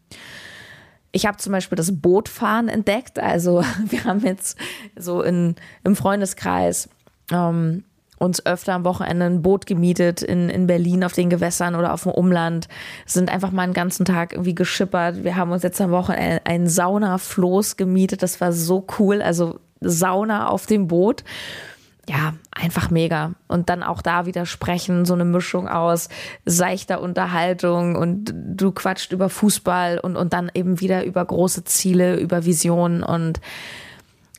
Ich 1.14 1.26
habe 1.26 1.36
zum 1.36 1.52
Beispiel 1.52 1.76
das 1.76 2.00
Bootfahren 2.00 2.68
entdeckt. 2.68 3.18
Also 3.18 3.64
wir 3.88 4.04
haben 4.04 4.20
jetzt 4.20 4.58
so 4.96 5.22
in, 5.22 5.54
im 5.84 5.94
Freundeskreis 5.94 6.88
ähm, 7.30 7.84
uns 8.18 8.44
öfter 8.44 8.74
am 8.74 8.84
Wochenende 8.84 9.26
ein 9.26 9.42
Boot 9.42 9.66
gemietet 9.66 10.22
in, 10.22 10.48
in 10.48 10.66
Berlin 10.66 11.04
auf 11.04 11.12
den 11.12 11.30
Gewässern 11.30 11.74
oder 11.76 11.92
auf 11.92 12.02
dem 12.02 12.12
Umland, 12.12 12.68
sind 13.06 13.30
einfach 13.30 13.52
mal 13.52 13.62
einen 13.62 13.74
ganzen 13.74 14.04
Tag 14.04 14.32
irgendwie 14.32 14.54
geschippert. 14.54 15.22
Wir 15.22 15.36
haben 15.36 15.52
uns 15.52 15.62
jetzt 15.62 15.80
am 15.80 15.90
Wochenende 15.90 16.44
einen 16.46 16.68
Saunafloß 16.68 17.76
gemietet. 17.76 18.22
Das 18.22 18.40
war 18.40 18.52
so 18.52 18.86
cool. 18.98 19.22
Also 19.22 19.60
Sauna 19.80 20.48
auf 20.48 20.66
dem 20.66 20.88
Boot. 20.88 21.22
Ja, 22.08 22.34
einfach 22.50 22.90
mega. 22.90 23.32
Und 23.48 23.70
dann 23.70 23.82
auch 23.82 24.02
da 24.02 24.26
wieder 24.26 24.44
sprechen, 24.44 25.06
so 25.06 25.14
eine 25.14 25.24
Mischung 25.24 25.68
aus 25.68 26.08
seichter 26.44 27.00
Unterhaltung 27.00 27.96
und 27.96 28.34
du 28.34 28.72
quatscht 28.72 29.12
über 29.12 29.30
Fußball 29.30 29.98
und, 29.98 30.16
und 30.16 30.32
dann 30.34 30.50
eben 30.52 30.80
wieder 30.80 31.04
über 31.04 31.24
große 31.24 31.64
Ziele, 31.64 32.18
über 32.18 32.44
Visionen 32.44 33.02
und 33.02 33.40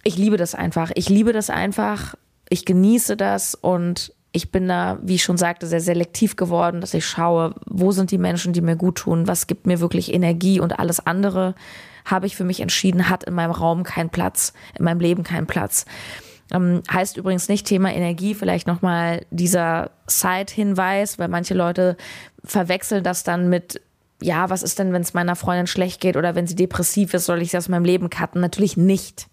ich 0.04 0.18
liebe 0.18 0.38
das 0.38 0.54
einfach. 0.54 0.92
Ich 0.94 1.10
liebe 1.10 1.34
das 1.34 1.50
einfach 1.50 2.16
ich 2.50 2.66
genieße 2.66 3.18
das 3.18 3.56
und 3.56 4.14
ich 4.32 4.52
bin 4.52 4.68
da, 4.68 5.00
wie 5.02 5.16
ich 5.16 5.24
schon 5.24 5.38
sagte, 5.38 5.66
sehr 5.66 5.80
selektiv 5.80 6.36
geworden, 6.36 6.82
dass 6.82 6.94
ich 6.94 7.06
schaue, 7.06 7.56
wo 7.66 7.92
sind 7.92 8.12
die 8.12 8.18
Menschen, 8.18 8.54
die 8.54 8.62
mir 8.62 8.76
gut 8.76 8.98
tun, 8.98 9.28
was 9.28 9.48
gibt 9.48 9.66
mir 9.66 9.80
wirklich 9.80 10.14
Energie 10.14 10.60
und 10.60 10.78
alles 10.78 11.06
andere 11.06 11.56
habe 12.04 12.28
ich 12.28 12.36
für 12.36 12.44
mich 12.44 12.60
entschieden, 12.60 13.10
hat 13.10 13.24
in 13.24 13.34
meinem 13.34 13.52
Raum 13.52 13.84
keinen 13.84 14.10
Platz, 14.10 14.54
in 14.78 14.86
meinem 14.86 15.00
Leben 15.00 15.24
keinen 15.24 15.48
Platz. 15.48 15.86
Ähm, 16.52 16.84
heißt 16.92 17.18
übrigens 17.18 17.50
nicht 17.50 17.66
Thema 17.66 17.94
Energie, 17.94 18.36
vielleicht 18.36 18.68
nochmal 18.68 19.26
dieser 19.32 19.92
Side-Hinweis, 20.08 21.18
weil 21.18 21.28
manche 21.28 21.54
Leute 21.54 21.98
verwechseln 22.44 23.04
das 23.04 23.24
dann 23.24 23.50
mit, 23.50 23.82
ja, 24.22 24.50
was 24.50 24.64
ist 24.64 24.78
denn, 24.78 24.94
wenn 24.94 25.02
es 25.02 25.14
meiner 25.14 25.36
Freundin 25.36 25.68
schlecht 25.68 26.02
geht 26.02 26.18
oder 26.18 26.36
wenn 26.36 26.48
sie 26.48 26.56
depressiv 26.56 27.14
ist, 27.14 27.26
soll 27.26 27.42
ich 27.42 27.52
sie 27.52 27.58
aus 27.58 27.70
meinem 27.70 27.86
Leben 27.86 28.10
cutten? 28.10 28.42
Natürlich 28.42 28.78
nicht. 28.78 29.28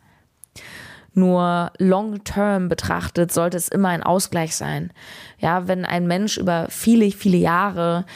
Nur 1.15 1.73
long-term 1.77 2.69
betrachtet 2.69 3.33
sollte 3.33 3.59
es 3.59 3.69
immer 3.69 3.89
ein 3.89 4.03
Ausgleich 4.03 4.57
sein. 4.57 4.93
Ja, 5.39 5.69
wenn 5.69 5.85
ein 5.85 6.07
Mensch 6.07 6.39
über 6.39 6.69
viele, 6.71 7.11
viele 7.11 7.37
Jahre 7.37 8.07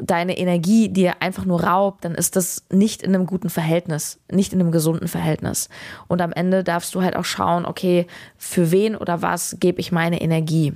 deine 0.00 0.38
Energie 0.38 0.88
dir 0.88 1.20
einfach 1.20 1.44
nur 1.44 1.64
raubt, 1.64 2.04
dann 2.04 2.14
ist 2.14 2.36
das 2.36 2.64
nicht 2.70 3.02
in 3.02 3.14
einem 3.14 3.26
guten 3.26 3.50
Verhältnis, 3.50 4.18
nicht 4.30 4.52
in 4.52 4.60
einem 4.60 4.72
gesunden 4.72 5.08
Verhältnis. 5.08 5.68
Und 6.08 6.22
am 6.22 6.32
Ende 6.32 6.64
darfst 6.64 6.94
du 6.94 7.02
halt 7.02 7.16
auch 7.16 7.24
schauen, 7.24 7.66
okay, 7.66 8.06
für 8.36 8.70
wen 8.70 8.96
oder 8.96 9.22
was 9.22 9.56
gebe 9.60 9.80
ich 9.80 9.92
meine 9.92 10.20
Energie? 10.20 10.72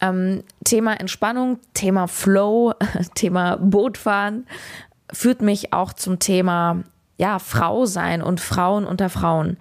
Ähm, 0.00 0.42
Thema 0.64 0.94
Entspannung, 0.94 1.58
Thema 1.72 2.08
Flow, 2.08 2.74
Thema 3.14 3.56
Bootfahren 3.56 4.46
führt 5.12 5.42
mich 5.42 5.72
auch 5.72 5.92
zum 5.92 6.18
Thema 6.18 6.82
ja, 7.16 7.38
Frau 7.38 7.86
sein 7.86 8.22
und 8.22 8.40
Frauen 8.40 8.84
unter 8.84 9.08
Frauen. 9.08 9.56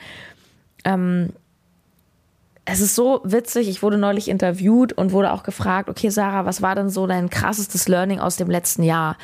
Ähm, 0.86 1.34
es 2.66 2.80
ist 2.80 2.96
so 2.96 3.22
witzig, 3.24 3.68
ich 3.68 3.84
wurde 3.84 3.98
neulich 3.98 4.30
interviewt 4.30 4.94
und 4.94 5.12
wurde 5.12 5.34
auch 5.34 5.44
gefragt, 5.44 5.90
okay, 5.90 6.10
Sarah, 6.10 6.46
was 6.46 6.62
war 6.62 6.76
denn 6.76 6.90
so 6.90 7.08
dein 7.08 7.30
krassestes 7.30 7.88
Learning 7.88 8.20
aus 8.20 8.38
dem 8.38 8.50
letzten 8.50 8.84
Jahr? 8.84 9.18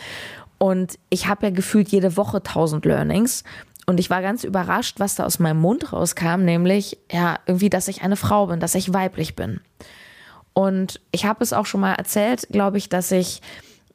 Und 0.57 0.99
ich 1.09 1.27
habe 1.27 1.47
ja 1.47 1.51
gefühlt 1.51 1.89
jede 1.89 2.17
Woche 2.17 2.43
tausend 2.43 2.85
Learnings. 2.85 3.45
Und 3.85 3.99
ich 3.99 4.09
war 4.09 4.21
ganz 4.21 4.43
überrascht, 4.43 4.99
was 4.99 5.15
da 5.15 5.25
aus 5.25 5.39
meinem 5.39 5.61
Mund 5.61 5.93
rauskam, 5.93 6.43
nämlich 6.43 6.99
ja, 7.11 7.39
irgendwie, 7.45 7.69
dass 7.69 7.87
ich 7.87 8.01
eine 8.01 8.17
Frau 8.17 8.47
bin, 8.47 8.59
dass 8.59 8.75
ich 8.75 8.93
weiblich 8.93 9.35
bin. 9.35 9.61
Und 10.53 10.99
ich 11.11 11.25
habe 11.25 11.43
es 11.43 11.53
auch 11.53 11.65
schon 11.65 11.81
mal 11.81 11.93
erzählt, 11.93 12.47
glaube 12.51 12.77
ich, 12.77 12.89
dass 12.89 13.11
ich 13.11 13.41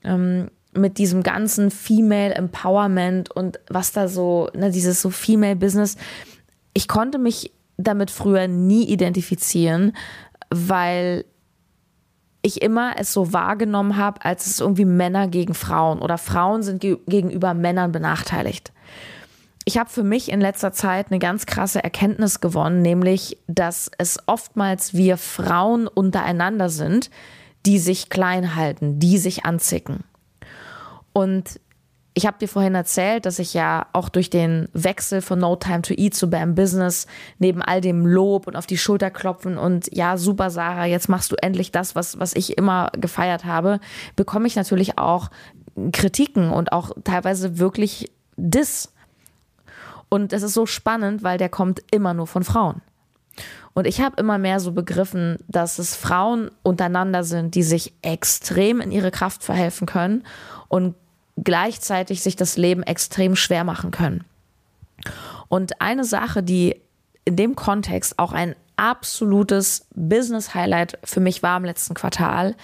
ähm, 0.03 0.51
mit 0.73 0.99
diesem 0.99 1.23
ganzen 1.23 1.71
Female 1.71 2.35
Empowerment 2.35 3.31
und 3.31 3.61
was 3.69 3.93
da 3.93 4.09
so, 4.09 4.49
ne, 4.55 4.71
dieses 4.71 5.03
so 5.03 5.11
Female 5.11 5.57
Business, 5.57 5.97
ich 6.73 6.89
konnte 6.89 7.19
mich 7.19 7.53
damit 7.77 8.11
früher 8.11 8.49
nie 8.49 8.85
identifizieren, 8.85 9.93
weil 10.51 11.25
ich 12.43 12.61
immer 12.61 12.95
es 12.99 13.13
so 13.13 13.33
wahrgenommen 13.33 13.97
habe, 13.97 14.25
als 14.25 14.47
es 14.47 14.61
irgendwie 14.61 14.85
Männer 14.85 15.29
gegen 15.29 15.55
Frauen 15.55 16.01
oder 16.01 16.19
Frauen 16.19 16.63
sind 16.63 16.81
ge 16.81 16.99
gegenüber 17.07 17.55
Männern 17.55 17.91
benachteiligt. 17.91 18.73
Ich 19.65 19.79
habe 19.79 19.89
für 19.89 20.03
mich 20.03 20.31
in 20.31 20.43
letzter 20.43 20.73
Zeit 20.73 21.07
eine 21.11 21.19
ganz 21.19 21.47
krasse 21.47 21.83
Erkenntnis 21.83 22.41
gewonnen, 22.41 22.83
nämlich, 22.83 23.39
dass 23.47 23.91
es 23.97 24.19
oftmals 24.27 24.93
wir 24.93 25.17
Frauen 25.17 25.89
untereinander 25.89 26.69
sind, 26.69 27.11
die 27.65 27.79
sich 27.79 28.11
klein 28.11 28.57
halten, 28.57 28.99
die 28.99 29.17
sich 29.17 29.47
anzicken. 29.47 30.05
Und 31.15 31.61
ich 32.17 32.27
habe 32.27 32.39
dir 32.39 32.49
vorhin 32.49 32.77
erzählt, 32.77 33.27
dass 33.27 33.41
ich 33.41 33.55
ja 33.55 33.87
auch 33.93 34.09
durch 34.09 34.31
den 34.31 34.69
Wechsel 34.73 35.21
von 35.21 35.41
No 35.41 35.57
Time 35.57 35.83
to 35.83 35.95
Eat 35.95 36.15
zu 36.15 36.31
Bam 36.31 36.55
Business 36.55 37.09
neben 37.39 37.61
all 37.61 37.81
dem 37.81 38.07
Lob 38.07 38.47
und 38.47 38.55
auf 38.55 38.67
die 38.67 38.79
Schulter 38.79 39.11
klopfen 39.11 39.59
und 39.59 39.89
ja, 39.93 40.17
super 40.17 40.51
Sarah, 40.51 40.87
jetzt 40.87 41.09
machst 41.09 41.33
du 41.33 41.37
endlich 41.43 41.73
das, 41.73 41.97
was, 41.97 42.21
was 42.21 42.35
ich 42.35 42.57
immer 42.57 42.91
gefeiert 42.93 43.45
habe, 43.45 43.81
bekomme 44.15 44.47
ich 44.47 44.55
natürlich 44.55 44.97
auch 44.97 45.31
Kritiken 45.93 46.51
und 46.51 46.71
auch 46.71 46.93
teilweise 47.03 47.59
wirklich 47.59 48.13
Diss. 48.37 48.93
Und 50.09 50.33
es 50.33 50.45
ist 50.45 50.55
so 50.55 50.67
spannend, 50.67 51.25
weil 51.25 51.39
der 51.39 51.49
kommt 51.49 51.83
immer 51.91 52.15
nur 52.15 52.29
von 52.29 52.45
Frauen. 52.45 52.81
Und 53.73 53.89
ich 53.89 54.01
habe 54.01 54.21
immer 54.21 54.39
mehr 54.39 54.61
so 54.61 54.71
begriffen, 54.71 55.39
dass 55.49 55.81
es 55.81 55.97
Frauen 55.97 56.53
untereinander 56.63 57.25
sind, 57.25 57.57
die 57.57 57.65
sich 57.65 57.93
extrem 58.03 58.81
in 58.81 58.93
ihre 58.93 59.11
Kraft 59.11 59.43
verhelfen 59.43 59.89
können 59.89 60.23
und 60.69 60.95
gleichzeitig 61.37 62.23
sich 62.23 62.37
das 62.37 62.57
Leben 62.57 62.83
extrem 62.83 63.37
schwer 63.37 63.65
machen 63.65 63.91
können. 63.91 64.25
Und 65.49 65.81
eine 65.81 66.05
Sache, 66.05 66.43
die 66.43 66.81
in 67.25 67.37
dem 67.37 67.57
Kontext 67.57 68.19
auch 68.19 68.33
ein 68.33 68.55
absolutes 68.77 69.87
Business-Highlight 69.95 70.99
für 71.05 71.21
mich 71.21 71.43
war 71.43 71.57
im 71.57 71.65
letzten 71.65 71.95
Quartal, 71.95 72.57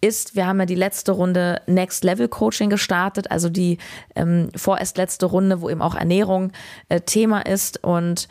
ist, 0.00 0.34
wir 0.34 0.46
haben 0.46 0.58
ja 0.58 0.66
die 0.66 0.74
letzte 0.74 1.12
Runde 1.12 1.60
Next 1.66 2.04
Level 2.04 2.28
Coaching 2.28 2.70
gestartet, 2.70 3.30
also 3.30 3.50
die 3.50 3.78
ähm, 4.14 4.48
vorerst 4.56 4.96
letzte 4.96 5.26
Runde, 5.26 5.60
wo 5.60 5.68
eben 5.68 5.82
auch 5.82 5.94
Ernährung 5.94 6.52
äh, 6.88 7.00
Thema 7.02 7.42
ist. 7.42 7.84
Und 7.84 8.28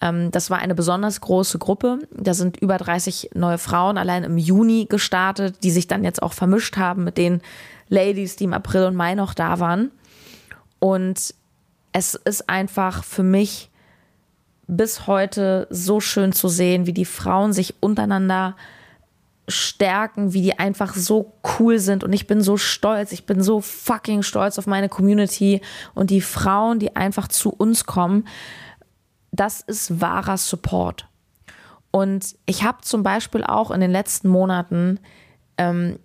ähm, 0.00 0.30
das 0.30 0.48
war 0.48 0.58
eine 0.58 0.74
besonders 0.74 1.20
große 1.20 1.58
Gruppe. 1.58 1.98
Da 2.10 2.32
sind 2.32 2.56
über 2.56 2.78
30 2.78 3.30
neue 3.34 3.58
Frauen 3.58 3.98
allein 3.98 4.24
im 4.24 4.38
Juni 4.38 4.86
gestartet, 4.88 5.62
die 5.62 5.70
sich 5.70 5.86
dann 5.86 6.04
jetzt 6.04 6.22
auch 6.22 6.32
vermischt 6.32 6.78
haben 6.78 7.04
mit 7.04 7.18
den 7.18 7.42
Ladies, 7.90 8.36
die 8.36 8.44
im 8.44 8.54
April 8.54 8.84
und 8.84 8.96
Mai 8.96 9.14
noch 9.14 9.34
da 9.34 9.60
waren. 9.60 9.90
Und 10.78 11.34
es 11.92 12.14
ist 12.14 12.48
einfach 12.48 13.04
für 13.04 13.22
mich 13.22 13.70
bis 14.66 15.06
heute 15.06 15.66
so 15.70 16.00
schön 16.00 16.32
zu 16.32 16.48
sehen, 16.48 16.86
wie 16.86 16.92
die 16.92 17.04
Frauen 17.04 17.52
sich 17.52 17.74
untereinander 17.80 18.56
stärken, 19.48 20.32
wie 20.32 20.42
die 20.42 20.58
einfach 20.58 20.94
so 20.94 21.32
cool 21.58 21.80
sind. 21.80 22.04
Und 22.04 22.12
ich 22.12 22.28
bin 22.28 22.40
so 22.40 22.56
stolz, 22.56 23.10
ich 23.10 23.26
bin 23.26 23.42
so 23.42 23.60
fucking 23.60 24.22
stolz 24.22 24.58
auf 24.58 24.68
meine 24.68 24.88
Community 24.88 25.60
und 25.94 26.10
die 26.10 26.20
Frauen, 26.20 26.78
die 26.78 26.94
einfach 26.94 27.26
zu 27.26 27.50
uns 27.50 27.84
kommen. 27.84 28.26
Das 29.32 29.60
ist 29.60 30.00
wahrer 30.00 30.38
Support. 30.38 31.08
Und 31.90 32.36
ich 32.46 32.62
habe 32.62 32.78
zum 32.82 33.02
Beispiel 33.02 33.42
auch 33.42 33.72
in 33.72 33.80
den 33.80 33.90
letzten 33.90 34.28
Monaten 34.28 35.00
ähm, 35.58 35.98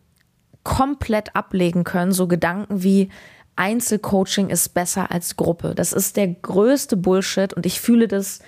komplett 0.65 1.33
ablegen 1.37 1.85
können. 1.85 2.11
So 2.11 2.27
Gedanken 2.27 2.83
wie 2.83 3.09
Einzelcoaching 3.55 4.49
ist 4.49 4.73
besser 4.73 5.11
als 5.11 5.37
Gruppe. 5.37 5.73
Das 5.75 5.93
ist 5.93 6.17
der 6.17 6.27
größte 6.27 6.97
Bullshit 6.97 7.53
und 7.53 7.65
ich 7.65 7.79
fühle 7.79 8.09
das. 8.09 8.39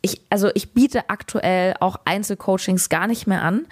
Ich, 0.00 0.20
also 0.30 0.48
ich 0.54 0.74
biete 0.74 1.10
aktuell 1.10 1.74
auch 1.80 1.98
Einzelcoachings 2.04 2.88
gar 2.88 3.08
nicht 3.08 3.26
mehr 3.26 3.42
an, 3.42 3.66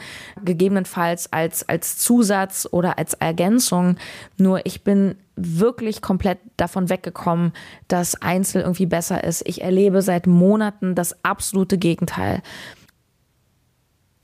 gegebenenfalls 0.44 1.32
als, 1.32 1.68
als 1.68 1.98
Zusatz 1.98 2.66
oder 2.68 2.98
als 2.98 3.14
Ergänzung. 3.14 3.96
Nur 4.36 4.66
ich 4.66 4.82
bin 4.82 5.14
wirklich 5.36 6.02
komplett 6.02 6.38
davon 6.56 6.88
weggekommen, 6.88 7.52
dass 7.86 8.20
Einzel 8.20 8.62
irgendwie 8.62 8.86
besser 8.86 9.22
ist. 9.22 9.46
Ich 9.46 9.62
erlebe 9.62 10.02
seit 10.02 10.26
Monaten 10.26 10.96
das 10.96 11.22
absolute 11.22 11.78
Gegenteil 11.78 12.42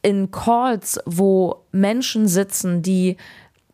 in 0.03 0.33
Calls, 0.33 1.01
wo 1.07 1.65
Menschen 1.71 2.27
sitzen, 2.27 2.83
die 2.83 3.17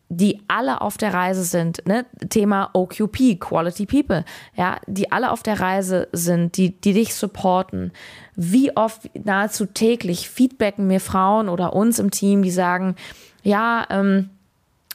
die 0.09 0.41
alle 0.47 0.81
auf 0.81 0.97
der 0.97 1.13
Reise 1.13 1.43
sind, 1.43 1.85
ne? 1.87 2.05
Thema 2.29 2.71
OQP, 2.73 3.39
Quality 3.39 3.85
People, 3.85 4.25
ja, 4.55 4.79
die 4.87 5.11
alle 5.11 5.31
auf 5.31 5.43
der 5.43 5.59
Reise 5.59 6.07
sind, 6.11 6.57
die, 6.57 6.81
die 6.81 6.93
dich 6.93 7.13
supporten. 7.13 7.91
Wie 8.35 8.75
oft, 8.75 9.09
nahezu 9.23 9.67
täglich, 9.67 10.27
feedbacken 10.27 10.87
mir 10.87 10.99
Frauen 10.99 11.47
oder 11.47 11.73
uns 11.73 11.99
im 11.99 12.09
Team, 12.09 12.41
die 12.41 12.51
sagen, 12.51 12.95
ja, 13.43 13.85
ähm, 13.91 14.31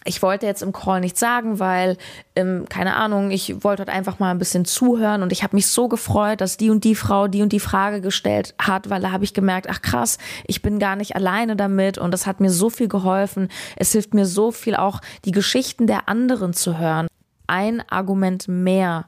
ich 0.05 0.23
wollte 0.23 0.45
jetzt 0.47 0.63
im 0.63 0.73
Call 0.73 1.01
nichts 1.01 1.19
sagen, 1.19 1.59
weil, 1.59 1.97
ähm, 2.37 2.67
keine 2.69 2.95
Ahnung, 2.97 3.31
ich 3.31 3.65
wollte 3.65 3.81
halt 3.81 3.89
einfach 3.89 4.19
mal 4.19 4.31
ein 4.31 4.39
bisschen 4.39 4.67
zuhören 4.67 5.23
und 5.23 5.33
ich 5.33 5.43
habe 5.43 5.57
mich 5.57 5.67
so 5.67 5.89
gefreut, 5.89 6.43
dass 6.43 6.59
die 6.59 6.71
und 6.71 6.85
die 6.85 6.95
Frau 6.95 7.27
die 7.27 7.43
und 7.43 7.53
die 7.53 7.61
Frage 7.61 8.03
gestellt 8.03 8.55
hat, 8.59 8.91
weil 8.91 9.01
da 9.01 9.11
habe 9.13 9.25
ich 9.25 9.33
gemerkt, 9.33 9.67
ach 9.71 9.81
krass, 9.81 10.19
ich 10.47 10.61
bin 10.61 10.79
gar 10.79 10.95
nicht 10.97 11.17
alleine 11.17 11.57
damit 11.57 11.97
und 11.97 12.11
das 12.11 12.27
hat 12.27 12.41
mir 12.41 12.51
so 12.51 12.69
viel 12.69 12.89
geholfen. 12.89 13.49
Es 13.77 13.93
hilft 13.93 14.13
mir 14.13 14.27
so 14.27 14.53
viel 14.53 14.77
auch, 14.77 15.01
die 15.25 15.33
Geschichten 15.33 15.87
der 15.87 16.09
anderen 16.09 16.53
zu 16.53 16.79
hören. 16.79 17.09
Ein 17.47 17.83
Argument 17.89 18.47
mehr 18.47 19.07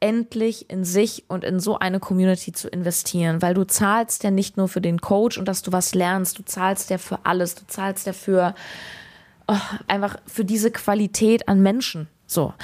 endlich 0.00 0.70
in 0.70 0.84
sich 0.84 1.24
und 1.28 1.44
in 1.44 1.60
so 1.60 1.78
eine 1.78 2.00
Community 2.00 2.52
zu 2.52 2.68
investieren, 2.68 3.42
weil 3.42 3.54
du 3.54 3.64
zahlst 3.64 4.24
ja 4.24 4.30
nicht 4.30 4.56
nur 4.56 4.68
für 4.68 4.80
den 4.80 5.00
Coach 5.00 5.38
und 5.38 5.46
dass 5.46 5.62
du 5.62 5.72
was 5.72 5.94
lernst, 5.94 6.38
du 6.38 6.44
zahlst 6.44 6.90
ja 6.90 6.98
für 6.98 7.20
alles, 7.24 7.54
du 7.54 7.66
zahlst 7.66 8.06
ja 8.06 8.12
für 8.12 8.54
oh, 9.48 9.56
einfach 9.86 10.16
für 10.26 10.44
diese 10.44 10.70
Qualität 10.70 11.48
an 11.48 11.60
Menschen. 11.62 12.08
So. 12.26 12.54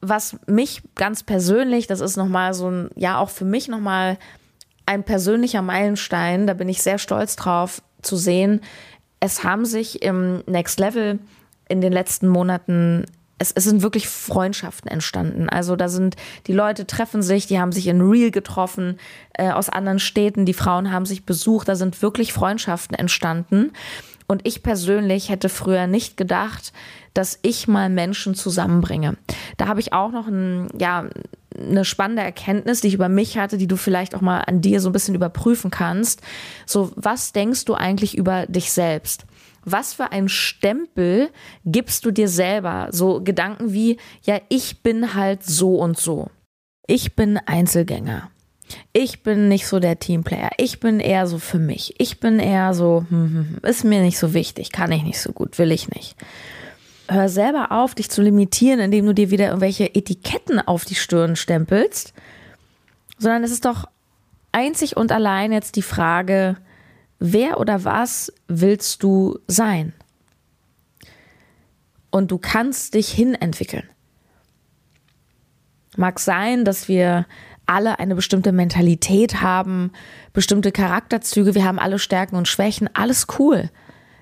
Was 0.00 0.36
mich 0.46 0.82
ganz 0.94 1.22
persönlich, 1.22 1.86
das 1.86 2.00
ist 2.00 2.16
nochmal 2.16 2.54
so 2.54 2.70
ein, 2.70 2.90
ja, 2.96 3.18
auch 3.18 3.30
für 3.30 3.44
mich 3.44 3.68
nochmal 3.68 4.18
ein 4.86 5.04
persönlicher 5.04 5.62
Meilenstein, 5.62 6.46
da 6.46 6.54
bin 6.54 6.68
ich 6.68 6.82
sehr 6.82 6.98
stolz 6.98 7.36
drauf 7.36 7.82
zu 8.02 8.16
sehen. 8.16 8.60
Es 9.20 9.44
haben 9.44 9.64
sich 9.66 10.02
im 10.02 10.42
Next 10.46 10.80
Level 10.80 11.18
in 11.68 11.80
den 11.80 11.92
letzten 11.92 12.28
Monaten 12.28 13.04
es, 13.40 13.52
es 13.52 13.64
sind 13.64 13.82
wirklich 13.82 14.06
Freundschaften 14.08 14.90
entstanden. 14.90 15.48
Also 15.48 15.74
da 15.74 15.88
sind 15.88 16.16
die 16.46 16.52
Leute 16.52 16.86
treffen 16.86 17.22
sich, 17.22 17.46
die 17.46 17.58
haben 17.58 17.72
sich 17.72 17.86
in 17.88 18.00
Real 18.00 18.30
getroffen 18.30 18.98
äh, 19.32 19.50
aus 19.50 19.70
anderen 19.70 19.98
Städten, 19.98 20.44
die 20.44 20.54
Frauen 20.54 20.92
haben 20.92 21.06
sich 21.06 21.24
besucht, 21.24 21.68
da 21.68 21.74
sind 21.74 22.02
wirklich 22.02 22.32
Freundschaften 22.32 22.96
entstanden. 22.96 23.72
Und 24.30 24.46
ich 24.46 24.62
persönlich 24.62 25.28
hätte 25.28 25.48
früher 25.48 25.88
nicht 25.88 26.16
gedacht, 26.16 26.72
dass 27.14 27.40
ich 27.42 27.66
mal 27.66 27.90
Menschen 27.90 28.36
zusammenbringe. 28.36 29.16
Da 29.56 29.66
habe 29.66 29.80
ich 29.80 29.92
auch 29.92 30.12
noch 30.12 30.28
ein, 30.28 30.68
ja, 30.78 31.06
eine 31.58 31.84
spannende 31.84 32.22
Erkenntnis, 32.22 32.80
die 32.80 32.86
ich 32.86 32.94
über 32.94 33.08
mich 33.08 33.38
hatte, 33.38 33.58
die 33.58 33.66
du 33.66 33.74
vielleicht 33.74 34.14
auch 34.14 34.20
mal 34.20 34.42
an 34.42 34.60
dir 34.60 34.80
so 34.80 34.88
ein 34.88 34.92
bisschen 34.92 35.16
überprüfen 35.16 35.72
kannst. 35.72 36.22
So, 36.64 36.92
was 36.94 37.32
denkst 37.32 37.64
du 37.64 37.74
eigentlich 37.74 38.16
über 38.16 38.46
dich 38.46 38.70
selbst? 38.70 39.26
Was 39.64 39.94
für 39.94 40.12
ein 40.12 40.28
Stempel 40.28 41.30
gibst 41.64 42.04
du 42.04 42.12
dir 42.12 42.28
selber? 42.28 42.86
So 42.92 43.24
Gedanken 43.24 43.72
wie, 43.72 43.96
ja, 44.22 44.38
ich 44.48 44.84
bin 44.84 45.14
halt 45.14 45.42
so 45.42 45.74
und 45.74 45.98
so. 45.98 46.30
Ich 46.86 47.16
bin 47.16 47.36
Einzelgänger. 47.36 48.30
Ich 48.92 49.22
bin 49.22 49.48
nicht 49.48 49.66
so 49.66 49.80
der 49.80 49.98
Teamplayer. 49.98 50.50
Ich 50.56 50.80
bin 50.80 51.00
eher 51.00 51.26
so 51.26 51.38
für 51.38 51.58
mich. 51.58 51.94
Ich 51.98 52.20
bin 52.20 52.38
eher 52.38 52.74
so, 52.74 53.04
hm, 53.08 53.10
hm, 53.10 53.48
hm, 53.62 53.68
ist 53.68 53.84
mir 53.84 54.00
nicht 54.00 54.18
so 54.18 54.34
wichtig, 54.34 54.72
kann 54.72 54.92
ich 54.92 55.02
nicht 55.02 55.20
so 55.20 55.32
gut, 55.32 55.58
will 55.58 55.72
ich 55.72 55.88
nicht. 55.88 56.16
Hör 57.08 57.28
selber 57.28 57.72
auf, 57.72 57.94
dich 57.94 58.10
zu 58.10 58.22
limitieren, 58.22 58.80
indem 58.80 59.06
du 59.06 59.14
dir 59.14 59.30
wieder 59.30 59.46
irgendwelche 59.46 59.94
Etiketten 59.94 60.60
auf 60.60 60.84
die 60.84 60.94
Stirn 60.94 61.36
stempelst, 61.36 62.12
sondern 63.18 63.42
es 63.42 63.50
ist 63.50 63.64
doch 63.64 63.86
einzig 64.52 64.96
und 64.96 65.12
allein 65.12 65.52
jetzt 65.52 65.76
die 65.76 65.82
Frage, 65.82 66.56
wer 67.18 67.58
oder 67.60 67.84
was 67.84 68.32
willst 68.48 69.02
du 69.02 69.38
sein? 69.46 69.92
Und 72.10 72.30
du 72.30 72.38
kannst 72.38 72.94
dich 72.94 73.10
hinentwickeln. 73.10 73.88
Mag 75.96 76.18
sein, 76.20 76.64
dass 76.64 76.88
wir 76.88 77.26
alle 77.70 78.00
eine 78.00 78.16
bestimmte 78.16 78.50
Mentalität 78.50 79.40
haben, 79.42 79.92
bestimmte 80.32 80.72
Charakterzüge, 80.72 81.54
wir 81.54 81.64
haben 81.64 81.78
alle 81.78 82.00
Stärken 82.00 82.34
und 82.34 82.48
Schwächen, 82.48 82.90
alles 82.94 83.28
cool. 83.38 83.70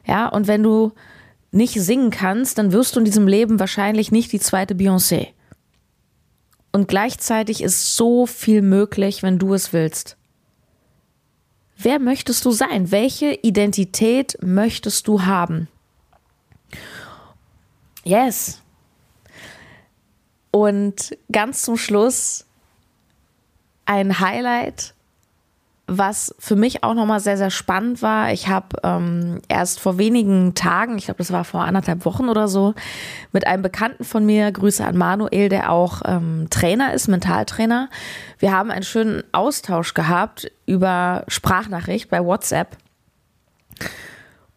Ja, 0.07 0.29
und 0.29 0.47
wenn 0.47 0.63
du 0.63 0.93
nicht 1.51 1.81
singen 1.81 2.11
kannst, 2.11 2.59
dann 2.59 2.73
wirst 2.73 2.95
du 2.95 3.01
in 3.01 3.07
diesem 3.07 3.27
Leben 3.27 3.59
wahrscheinlich 3.59 4.13
nicht 4.13 4.33
die 4.33 4.39
zweite 4.39 4.75
Beyoncé. 4.75 5.29
Und 6.73 6.89
gleichzeitig 6.89 7.63
ist 7.63 7.97
so 7.97 8.27
viel 8.27 8.61
möglich, 8.61 9.23
wenn 9.23 9.39
du 9.39 9.55
es 9.55 9.73
willst. 9.73 10.19
Wer 11.79 11.99
möchtest 11.99 12.45
du 12.45 12.51
sein? 12.51 12.91
Welche 12.91 13.33
Identität 13.33 14.37
möchtest 14.43 15.09
du 15.09 15.23
haben? 15.23 15.69
Yes. 18.05 18.63
Und 20.51 21.17
ganz 21.33 21.63
zum 21.63 21.79
Schluss 21.79 22.48
ein 23.89 24.21
Highlight 24.21 24.95
was 25.89 26.35
für 26.39 26.55
mich 26.55 26.85
auch 26.85 26.93
nochmal 26.93 27.19
sehr, 27.19 27.39
sehr 27.39 27.51
spannend 27.51 28.03
war, 28.03 28.31
ich 28.31 28.47
habe 28.49 28.77
ähm, 28.85 29.41
erst 29.49 29.81
vor 29.81 29.97
wenigen 29.97 30.55
Tagen, 30.55 30.99
ich 30.99 31.07
glaube, 31.07 31.19
das 31.19 31.33
war 31.33 31.45
vor 31.45 31.63
anderthalb 31.63 32.05
Wochen 32.05 32.29
oder 32.29 32.47
so, 32.47 32.75
mit 33.33 33.47
einem 33.47 33.63
Bekannten 33.63 34.05
von 34.05 34.25
mir, 34.27 34.53
Grüße 34.53 34.85
an 34.85 34.99
Manuel, 34.99 35.49
der 35.49 35.73
auch 35.73 36.03
ähm, 36.05 36.49
Trainer 36.51 36.93
ist, 36.93 37.09
Mentaltrainer. 37.09 37.89
Wir 38.39 38.53
haben 38.53 38.71
einen 38.71 38.83
schönen 38.83 39.25
Austausch 39.33 39.95
gehabt 39.95 40.53
über 40.67 41.25
Sprachnachricht 41.27 42.11
bei 42.11 42.23
WhatsApp 42.23 42.77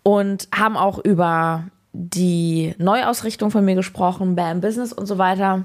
und 0.04 0.50
haben 0.54 0.76
auch 0.76 1.00
über 1.00 1.64
die 1.94 2.76
Neuausrichtung 2.78 3.52
von 3.52 3.64
mir 3.64 3.76
gesprochen, 3.76 4.36
BAM 4.36 4.60
Business 4.60 4.92
und 4.92 5.06
so 5.06 5.18
weiter. 5.18 5.64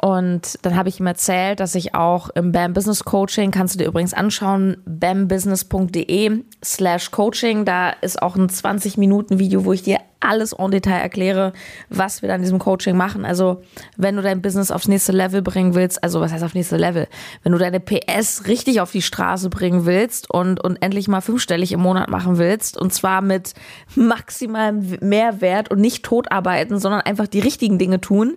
Und 0.00 0.58
dann 0.62 0.76
habe 0.76 0.88
ich 0.88 1.00
ihm 1.00 1.06
erzählt, 1.06 1.60
dass 1.60 1.74
ich 1.74 1.94
auch 1.94 2.28
im 2.30 2.52
BAM 2.52 2.74
Business 2.74 3.04
Coaching, 3.04 3.50
kannst 3.50 3.74
du 3.74 3.78
dir 3.78 3.86
übrigens 3.86 4.12
anschauen, 4.12 4.76
bambusiness.de 4.84 6.42
slash 6.62 7.10
Coaching. 7.10 7.64
Da 7.64 7.90
ist 7.90 8.20
auch 8.20 8.36
ein 8.36 8.48
20 8.48 8.98
Minuten 8.98 9.38
Video, 9.38 9.64
wo 9.64 9.72
ich 9.72 9.82
dir 9.82 9.98
alles 10.20 10.52
en 10.52 10.70
Detail 10.70 10.98
erkläre, 10.98 11.52
was 11.88 12.20
wir 12.20 12.28
da 12.28 12.34
in 12.34 12.42
diesem 12.42 12.58
Coaching 12.58 12.96
machen. 12.96 13.24
Also, 13.24 13.62
wenn 13.96 14.16
du 14.16 14.22
dein 14.22 14.42
Business 14.42 14.70
aufs 14.70 14.88
nächste 14.88 15.12
Level 15.12 15.40
bringen 15.40 15.74
willst, 15.74 16.02
also 16.02 16.20
was 16.20 16.32
heißt 16.32 16.44
auf 16.44 16.54
nächste 16.54 16.76
Level? 16.76 17.06
Wenn 17.42 17.52
du 17.52 17.58
deine 17.58 17.80
PS 17.80 18.46
richtig 18.46 18.80
auf 18.80 18.92
die 18.92 19.02
Straße 19.02 19.50
bringen 19.50 19.86
willst 19.86 20.30
und, 20.30 20.62
und 20.62 20.76
endlich 20.82 21.08
mal 21.08 21.20
fünfstellig 21.20 21.72
im 21.72 21.80
Monat 21.80 22.10
machen 22.10 22.38
willst, 22.38 22.76
und 22.76 22.92
zwar 22.92 23.22
mit 23.22 23.54
maximalem 23.94 24.98
Mehrwert 25.00 25.70
und 25.70 25.80
nicht 25.80 26.04
totarbeiten, 26.04 26.78
sondern 26.78 27.02
einfach 27.02 27.28
die 27.28 27.40
richtigen 27.40 27.78
Dinge 27.78 28.00
tun, 28.00 28.36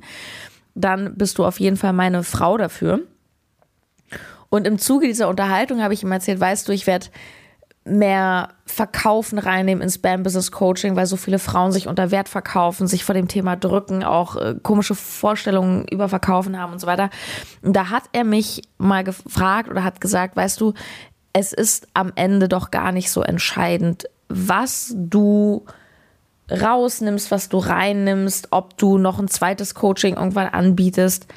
dann 0.75 1.15
bist 1.15 1.37
du 1.37 1.45
auf 1.45 1.59
jeden 1.59 1.77
Fall 1.77 1.93
meine 1.93 2.23
Frau 2.23 2.57
dafür. 2.57 3.01
Und 4.49 4.65
im 4.65 4.79
Zuge 4.79 5.07
dieser 5.07 5.29
Unterhaltung 5.29 5.81
habe 5.81 5.93
ich 5.93 6.03
ihm 6.03 6.11
erzählt, 6.11 6.39
weißt 6.39 6.67
du, 6.67 6.71
ich 6.71 6.87
werde 6.87 7.07
mehr 7.85 8.49
Verkaufen 8.65 9.39
reinnehmen 9.39 9.81
ins 9.81 9.95
Spam 9.95 10.23
Business 10.23 10.51
Coaching, 10.51 10.95
weil 10.95 11.05
so 11.05 11.17
viele 11.17 11.39
Frauen 11.39 11.71
sich 11.71 11.87
unter 11.87 12.11
Wert 12.11 12.29
verkaufen, 12.29 12.87
sich 12.87 13.03
vor 13.03 13.15
dem 13.15 13.27
Thema 13.27 13.55
drücken, 13.55 14.03
auch 14.03 14.35
äh, 14.35 14.55
komische 14.61 14.95
Vorstellungen 14.95 15.87
über 15.87 16.09
Verkaufen 16.09 16.59
haben 16.59 16.73
und 16.73 16.79
so 16.79 16.87
weiter. 16.87 17.09
Und 17.61 17.75
da 17.75 17.89
hat 17.89 18.03
er 18.11 18.23
mich 18.23 18.61
mal 18.77 19.03
gefragt 19.03 19.69
oder 19.69 19.83
hat 19.83 20.01
gesagt, 20.01 20.35
weißt 20.35 20.59
du, 20.61 20.73
es 21.33 21.53
ist 21.53 21.87
am 21.93 22.11
Ende 22.15 22.47
doch 22.47 22.71
gar 22.71 22.91
nicht 22.91 23.11
so 23.11 23.21
entscheidend, 23.21 24.05
was 24.27 24.93
du 24.95 25.65
rausnimmst, 26.51 27.31
was 27.31 27.49
du 27.49 27.57
reinnimmst, 27.57 28.49
ob 28.51 28.77
du 28.77 28.97
noch 28.97 29.19
ein 29.19 29.27
zweites 29.27 29.75
Coaching 29.75 30.15
irgendwann 30.15 30.47
anbietest. 30.47 31.27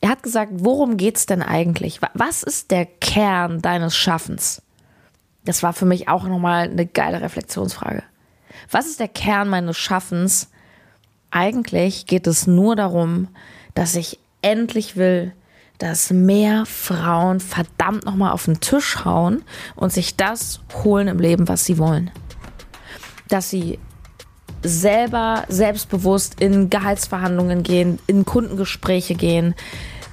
Er 0.00 0.10
hat 0.10 0.22
gesagt, 0.22 0.52
worum 0.54 0.96
geht's 0.96 1.26
denn 1.26 1.42
eigentlich? 1.42 2.00
Was 2.14 2.42
ist 2.42 2.70
der 2.70 2.86
Kern 2.86 3.60
deines 3.60 3.96
Schaffens? 3.96 4.62
Das 5.44 5.62
war 5.62 5.72
für 5.72 5.86
mich 5.86 6.08
auch 6.08 6.24
nochmal 6.24 6.68
eine 6.70 6.86
geile 6.86 7.20
Reflexionsfrage. 7.20 8.02
Was 8.70 8.86
ist 8.86 9.00
der 9.00 9.08
Kern 9.08 9.48
meines 9.48 9.76
Schaffens? 9.76 10.50
Eigentlich 11.30 12.06
geht 12.06 12.26
es 12.26 12.46
nur 12.46 12.76
darum, 12.76 13.28
dass 13.74 13.94
ich 13.94 14.18
endlich 14.42 14.96
will, 14.96 15.32
dass 15.78 16.10
mehr 16.10 16.66
Frauen 16.66 17.40
verdammt 17.40 18.04
nochmal 18.04 18.32
auf 18.32 18.44
den 18.44 18.60
Tisch 18.60 19.04
hauen 19.04 19.42
und 19.76 19.92
sich 19.92 20.16
das 20.16 20.60
holen 20.84 21.08
im 21.08 21.18
Leben, 21.18 21.48
was 21.48 21.64
sie 21.64 21.78
wollen. 21.78 22.10
Dass 23.28 23.48
sie 23.48 23.78
selber 24.62 25.44
selbstbewusst 25.48 26.40
in 26.40 26.70
Gehaltsverhandlungen 26.70 27.62
gehen, 27.62 27.98
in 28.06 28.24
Kundengespräche 28.24 29.14
gehen, 29.14 29.54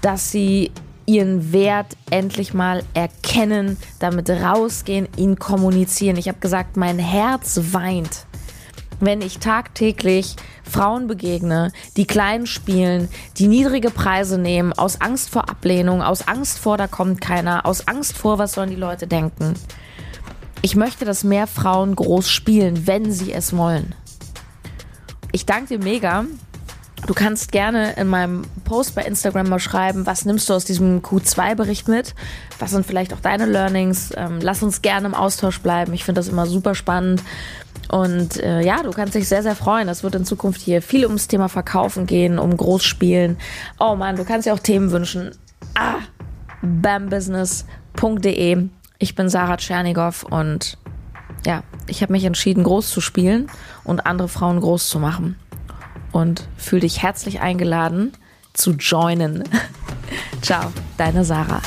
dass 0.01 0.31
sie 0.31 0.71
ihren 1.05 1.53
Wert 1.53 1.95
endlich 2.11 2.53
mal 2.53 2.83
erkennen, 2.93 3.77
damit 3.99 4.29
rausgehen, 4.29 5.07
ihn 5.15 5.39
kommunizieren. 5.39 6.17
Ich 6.17 6.27
habe 6.27 6.39
gesagt, 6.39 6.75
mein 6.75 6.99
Herz 6.99 7.59
weint, 7.71 8.25
wenn 8.99 9.21
ich 9.21 9.39
tagtäglich 9.39 10.35
Frauen 10.63 11.07
begegne, 11.07 11.71
die 11.95 12.05
klein 12.05 12.45
spielen, 12.45 13.07
die 13.37 13.47
niedrige 13.47 13.89
Preise 13.89 14.37
nehmen, 14.37 14.73
aus 14.73 14.99
Angst 15.01 15.29
vor 15.29 15.49
Ablehnung, 15.49 16.01
aus 16.01 16.27
Angst 16.27 16.59
vor, 16.59 16.77
da 16.77 16.87
kommt 16.87 17.21
keiner, 17.21 17.65
aus 17.65 17.87
Angst 17.87 18.17
vor, 18.17 18.37
was 18.37 18.53
sollen 18.53 18.69
die 18.69 18.75
Leute 18.75 19.07
denken. 19.07 19.53
Ich 20.61 20.75
möchte, 20.75 21.05
dass 21.05 21.23
mehr 21.23 21.47
Frauen 21.47 21.95
groß 21.95 22.29
spielen, 22.29 22.87
wenn 22.87 23.11
sie 23.11 23.31
es 23.31 23.55
wollen. 23.55 23.93
Ich 25.38 25.45
danke 25.45 25.77
dir 25.77 25.83
mega. 25.83 26.25
Du 27.05 27.13
kannst 27.13 27.51
gerne 27.51 27.93
in 27.93 28.07
meinem 28.07 28.41
Post 28.63 28.95
bei 28.95 29.03
Instagram 29.03 29.47
mal 29.47 29.59
schreiben, 29.59 30.07
was 30.07 30.25
nimmst 30.25 30.49
du 30.49 30.55
aus 30.55 30.65
diesem 30.65 31.03
Q2-Bericht 31.03 31.88
mit? 31.88 32.15
Was 32.57 32.71
sind 32.71 32.88
vielleicht 32.88 33.13
auch 33.13 33.19
deine 33.19 33.45
Learnings? 33.45 34.11
Ähm, 34.17 34.39
lass 34.41 34.63
uns 34.63 34.81
gerne 34.81 35.05
im 35.05 35.13
Austausch 35.13 35.59
bleiben. 35.59 35.93
Ich 35.93 36.05
finde 36.05 36.21
das 36.21 36.27
immer 36.27 36.47
super 36.47 36.73
spannend. 36.73 37.21
Und 37.88 38.38
äh, 38.38 38.61
ja, 38.61 38.81
du 38.81 38.89
kannst 38.89 39.13
dich 39.13 39.27
sehr, 39.27 39.43
sehr 39.43 39.55
freuen. 39.55 39.88
Es 39.89 40.01
wird 40.01 40.15
in 40.15 40.25
Zukunft 40.25 40.59
hier 40.59 40.81
viel 40.81 41.05
ums 41.05 41.27
Thema 41.27 41.49
Verkaufen 41.49 42.07
gehen, 42.07 42.39
um 42.39 42.57
Großspielen. 42.57 43.38
Oh 43.79 43.95
Mann, 43.95 44.15
du 44.15 44.25
kannst 44.25 44.47
dir 44.47 44.55
auch 44.55 44.59
Themen 44.59 44.89
wünschen. 44.89 45.35
Ah, 45.75 45.99
bambusiness.de. 46.63 48.69
Ich 48.97 49.13
bin 49.13 49.29
Sarah 49.29 49.57
Tschernigow 49.57 50.23
und 50.23 50.79
ja, 51.47 51.63
ich 51.87 52.01
habe 52.01 52.11
mich 52.11 52.25
entschieden, 52.25 52.65
groß 52.65 52.91
zu 52.91 52.99
spielen 52.99 53.49
und 53.85 54.05
andere 54.05 54.27
Frauen 54.27 54.59
groß 54.59 54.89
zu 54.89 54.99
machen. 54.99 55.39
Und 56.11 56.45
fühle 56.57 56.81
dich 56.81 57.01
herzlich 57.01 57.39
eingeladen 57.39 58.11
zu 58.51 58.71
joinen. 58.71 59.45
Ciao, 60.41 60.73
deine 60.97 61.23
Sarah. 61.23 61.61